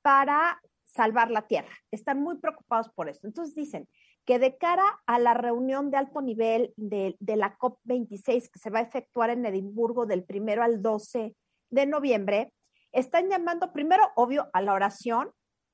[0.01, 1.77] para salvar la tierra.
[1.91, 3.27] Están muy preocupados por eso.
[3.27, 3.87] Entonces dicen
[4.25, 8.71] que de cara a la reunión de alto nivel de, de la COP26 que se
[8.71, 11.35] va a efectuar en Edimburgo del primero al 12
[11.69, 12.51] de noviembre,
[12.91, 15.29] están llamando primero, obvio, a la oración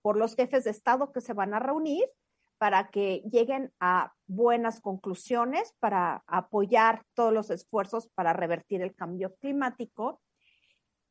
[0.05, 2.07] por los jefes de Estado que se van a reunir
[2.59, 9.35] para que lleguen a buenas conclusiones, para apoyar todos los esfuerzos para revertir el cambio
[9.37, 10.21] climático.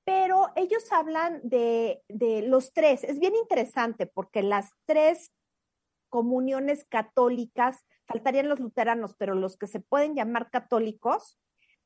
[0.05, 3.03] Pero ellos hablan de, de los tres.
[3.03, 5.33] Es bien interesante porque las tres
[6.09, 11.37] comuniones católicas, faltarían los luteranos, pero los que se pueden llamar católicos,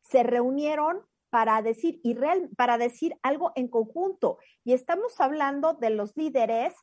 [0.03, 4.37] se reunieron para decir y real, para decir algo en conjunto.
[4.63, 6.75] Y estamos hablando de los líderes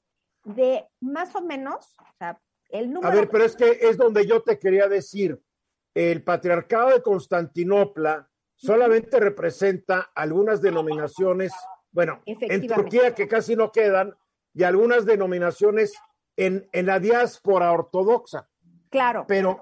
[0.46, 2.40] de más o menos, o sea,
[2.70, 3.12] el número.
[3.12, 5.40] A ver, pero es que es donde yo te quería decir,
[5.94, 11.52] el patriarcado de Constantinopla solamente representa algunas denominaciones,
[11.92, 14.16] bueno, en Turquía que casi no quedan,
[14.54, 15.94] y algunas denominaciones
[16.38, 18.50] en, en la diáspora ortodoxa.
[18.90, 19.26] Claro.
[19.28, 19.62] Pero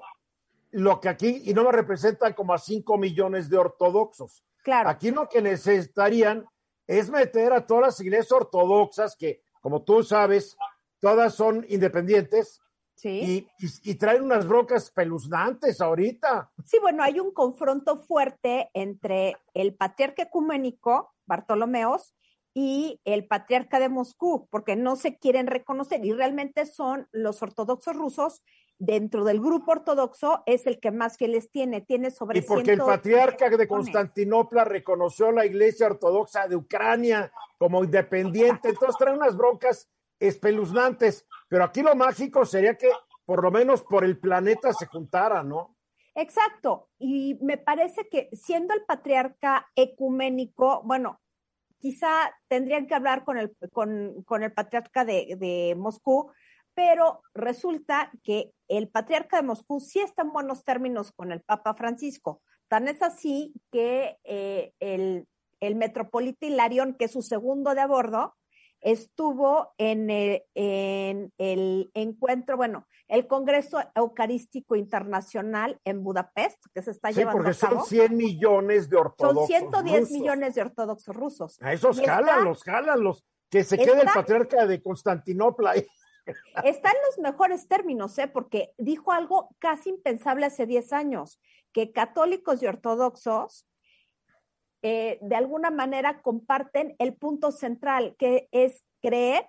[0.72, 4.44] lo que aquí, y no me representan como a 5 millones de ortodoxos.
[4.64, 4.90] Claro.
[4.90, 6.46] Aquí lo que necesitarían
[6.88, 10.58] es meter a todas las iglesias ortodoxas que, como tú sabes,
[11.04, 12.62] todas son independientes.
[12.96, 13.50] Sí.
[13.60, 16.50] Y, y, traen unas brocas peluznantes ahorita.
[16.64, 22.14] Sí, bueno, hay un confronto fuerte entre el patriarca ecuménico, Bartolomeos,
[22.54, 27.96] y el patriarca de Moscú, porque no se quieren reconocer y realmente son los ortodoxos
[27.96, 28.42] rusos.
[28.80, 32.80] Dentro del grupo ortodoxo es el que más fieles tiene, tiene sobre Y porque el
[32.80, 39.90] patriarca de Constantinopla reconoció la iglesia ortodoxa de Ucrania como independiente, entonces traen unas broncas
[40.28, 42.90] espeluznantes, pero aquí lo mágico sería que
[43.26, 45.76] por lo menos por el planeta se juntara, ¿no?
[46.16, 51.20] Exacto, y me parece que siendo el patriarca ecuménico, bueno,
[51.80, 56.32] quizá tendrían que hablar con el, con, con el patriarca de, de, Moscú,
[56.76, 61.74] pero resulta que el patriarca de Moscú sí está en buenos términos con el Papa
[61.74, 62.42] Francisco.
[62.68, 65.28] Tan es así que eh, el,
[65.60, 68.36] el metropolita Hilarión, que es su segundo de a bordo,
[68.84, 76.92] estuvo en el, en el, encuentro, bueno, el Congreso Eucarístico Internacional en Budapest, que se
[76.92, 77.80] está sí, llevando porque a cabo.
[77.82, 80.12] son 100 millones de ortodoxos Son 110 rusos.
[80.12, 81.58] millones de ortodoxos rusos.
[81.62, 83.26] A esos Y está- jálalos, jálalos.
[83.50, 85.74] Que se quede el patriarca de Constantinopla.
[86.64, 88.28] Está en los mejores términos, ¿eh?
[88.28, 91.40] porque dijo algo casi impensable hace 10 años,
[91.74, 93.68] que católicos y ortodoxos
[94.84, 99.48] eh, de alguna manera comparten el punto central, que es creer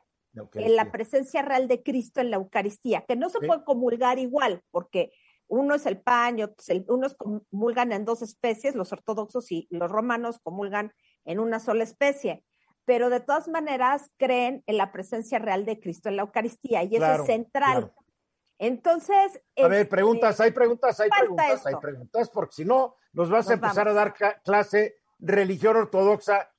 [0.54, 3.46] en la presencia real de Cristo en la Eucaristía, que no se Sí.
[3.46, 5.12] puede comulgar igual, porque
[5.46, 9.52] uno es el pan, y otro es el- unos comulgan en dos especies, los ortodoxos
[9.52, 10.92] y los romanos comulgan
[11.24, 12.44] en una sola especie,
[12.84, 16.96] pero de todas maneras creen en la presencia real de Cristo en la Eucaristía, y
[16.96, 17.72] eso es central.
[17.90, 17.94] claro.
[18.58, 23.28] Entonces, A ver, este, preguntas, hay preguntas, hay preguntas, hay preguntas, porque si no, nos
[23.30, 24.00] vas a empezar vamos.
[24.00, 26.50] a dar clase religión ortodoxa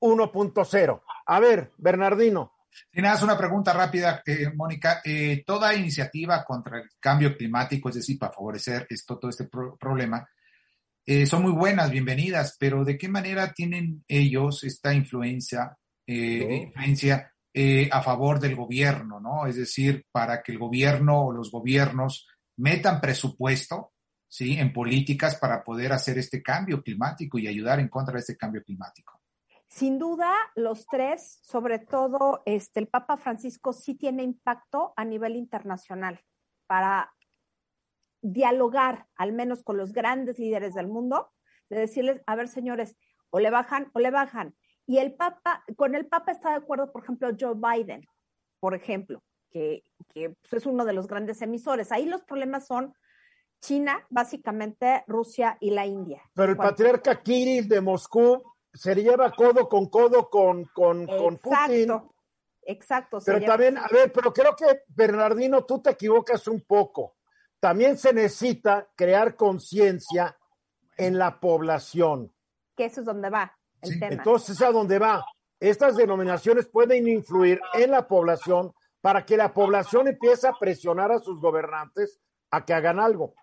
[0.00, 1.02] 1.0.
[1.26, 2.52] A ver, Bernardino.
[2.92, 5.00] Y nada, es una pregunta rápida, eh, Mónica.
[5.04, 9.76] Eh, toda iniciativa contra el cambio climático, es decir, para favorecer esto, todo este pro-
[9.76, 10.26] problema,
[11.04, 15.76] eh, son muy buenas, bienvenidas, pero ¿de qué manera tienen ellos esta influencia,
[16.06, 19.46] eh, influencia eh, a favor del gobierno, ¿no?
[19.46, 22.26] Es decir, para que el gobierno o los gobiernos
[22.56, 23.91] metan presupuesto,
[24.32, 24.58] ¿sí?
[24.58, 28.64] En políticas para poder hacer este cambio climático y ayudar en contra de este cambio
[28.64, 29.20] climático.
[29.68, 35.36] Sin duda, los tres, sobre todo este, el Papa Francisco, sí tiene impacto a nivel
[35.36, 36.18] internacional
[36.66, 37.12] para
[38.22, 41.30] dialogar, al menos con los grandes líderes del mundo,
[41.68, 42.96] de decirles, a ver, señores,
[43.28, 44.54] o le bajan o le bajan.
[44.86, 48.06] Y el Papa, con el Papa está de acuerdo, por ejemplo, Joe Biden,
[48.60, 51.92] por ejemplo, que, que pues, es uno de los grandes emisores.
[51.92, 52.94] Ahí los problemas son
[53.62, 56.20] China, básicamente Rusia y la India.
[56.34, 58.42] Pero el patriarca Kirill de Moscú
[58.74, 62.02] se lleva codo con codo con, con, con Putin.
[62.64, 63.18] Exacto.
[63.24, 67.16] Pero también, a ver, pero creo que Bernardino, tú te equivocas un poco.
[67.60, 70.36] También se necesita crear conciencia
[70.96, 72.32] en la población.
[72.76, 74.12] Que eso es donde va el tema.
[74.12, 75.24] Entonces, ¿a dónde va?
[75.60, 81.20] Estas denominaciones pueden influir en la población para que la población empiece a presionar a
[81.20, 83.34] sus gobernantes a que hagan algo.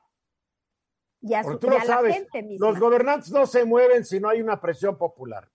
[1.22, 2.26] Y a, tú lo sabes,
[2.60, 5.50] los gobernantes no se mueven si no hay una presión popular.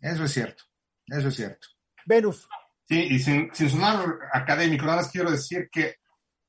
[0.00, 0.64] Eso es cierto,
[1.06, 1.68] eso es cierto.
[2.06, 2.48] Venus.
[2.86, 5.96] Sí, y sin, sonar académico, nada más quiero decir que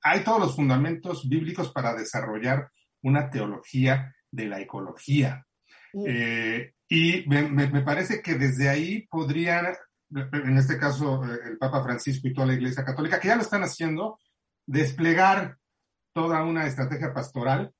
[0.01, 2.69] hay todos los fundamentos bíblicos para desarrollar
[3.03, 5.45] una teología de la ecología.
[6.05, 9.67] Eh, y me, parece que desde ahí podrían,
[10.11, 13.63] en este caso el Papa Francisco y toda la Iglesia Católica, que ya lo están
[13.63, 14.19] haciendo,
[14.65, 15.57] desplegar
[16.13, 17.73] toda una estrategia pastoral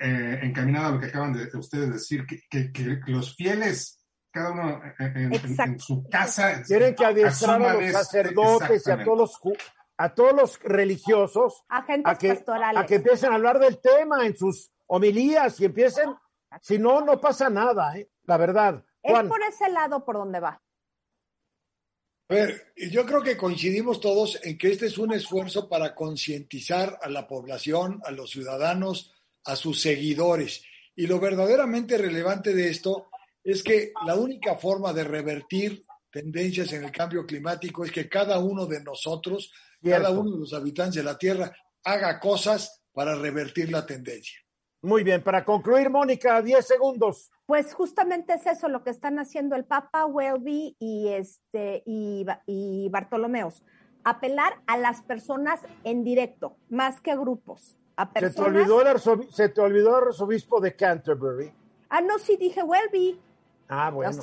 [0.00, 5.78] eh, encaminada a lo que acaban de, ustedes decir, que, los fieles, cada uno en,
[5.78, 9.56] su casa, tienen que adiestrar a los sacerdotes y a todos los,
[9.96, 14.70] a todos los religiosos a que, a que empiecen a hablar del tema en sus
[14.86, 16.14] homilías y empiecen,
[16.60, 18.10] si no, no pasa nada, ¿eh?
[18.24, 18.84] la verdad.
[19.02, 20.62] Es por ese lado por donde va.
[22.30, 26.98] A ver, yo creo que coincidimos todos en que este es un esfuerzo para concientizar
[27.00, 29.14] a la población, a los ciudadanos,
[29.44, 30.62] a sus seguidores.
[30.94, 33.08] Y lo verdaderamente relevante de esto
[33.44, 38.38] es que la única forma de revertir tendencias en el cambio climático es que cada
[38.38, 41.52] uno de nosotros, cada uno de los habitantes de la Tierra,
[41.84, 44.38] haga cosas para revertir la tendencia.
[44.82, 47.30] Muy bien, para concluir, Mónica, 10 segundos.
[47.46, 52.88] Pues justamente es eso lo que están haciendo el Papa Welby y este y, y
[52.88, 53.64] Bartolomeos.
[54.04, 57.78] Apelar a las personas en directo, más que a grupos.
[58.14, 59.00] Se te, olvidó el
[59.32, 61.52] se te olvidó el arzobispo de Canterbury.
[61.88, 63.18] Ah, no, sí, dije Welby.
[63.68, 64.16] Ah, bueno.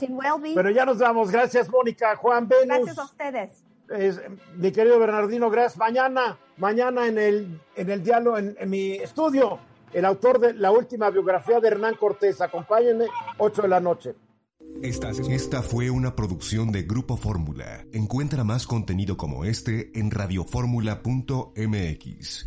[0.56, 1.30] Pero ya nos vamos.
[1.30, 2.16] Gracias, Mónica.
[2.16, 2.68] Juan Venus.
[2.68, 3.66] Gracias a ustedes.
[4.56, 5.78] mi querido Bernardino, gracias.
[5.78, 9.60] Mañana, mañana en el, en el diálogo, en, mi estudio,
[9.94, 12.40] el autor de la última biografía de Hernán Cortés.
[12.42, 13.08] Acompáñenme,
[13.38, 14.16] 8 de la noche.
[14.82, 17.86] Esta, esta fue una producción de Grupo Fórmula.
[17.92, 22.46] Encuentra más contenido como este en radioformula.mx.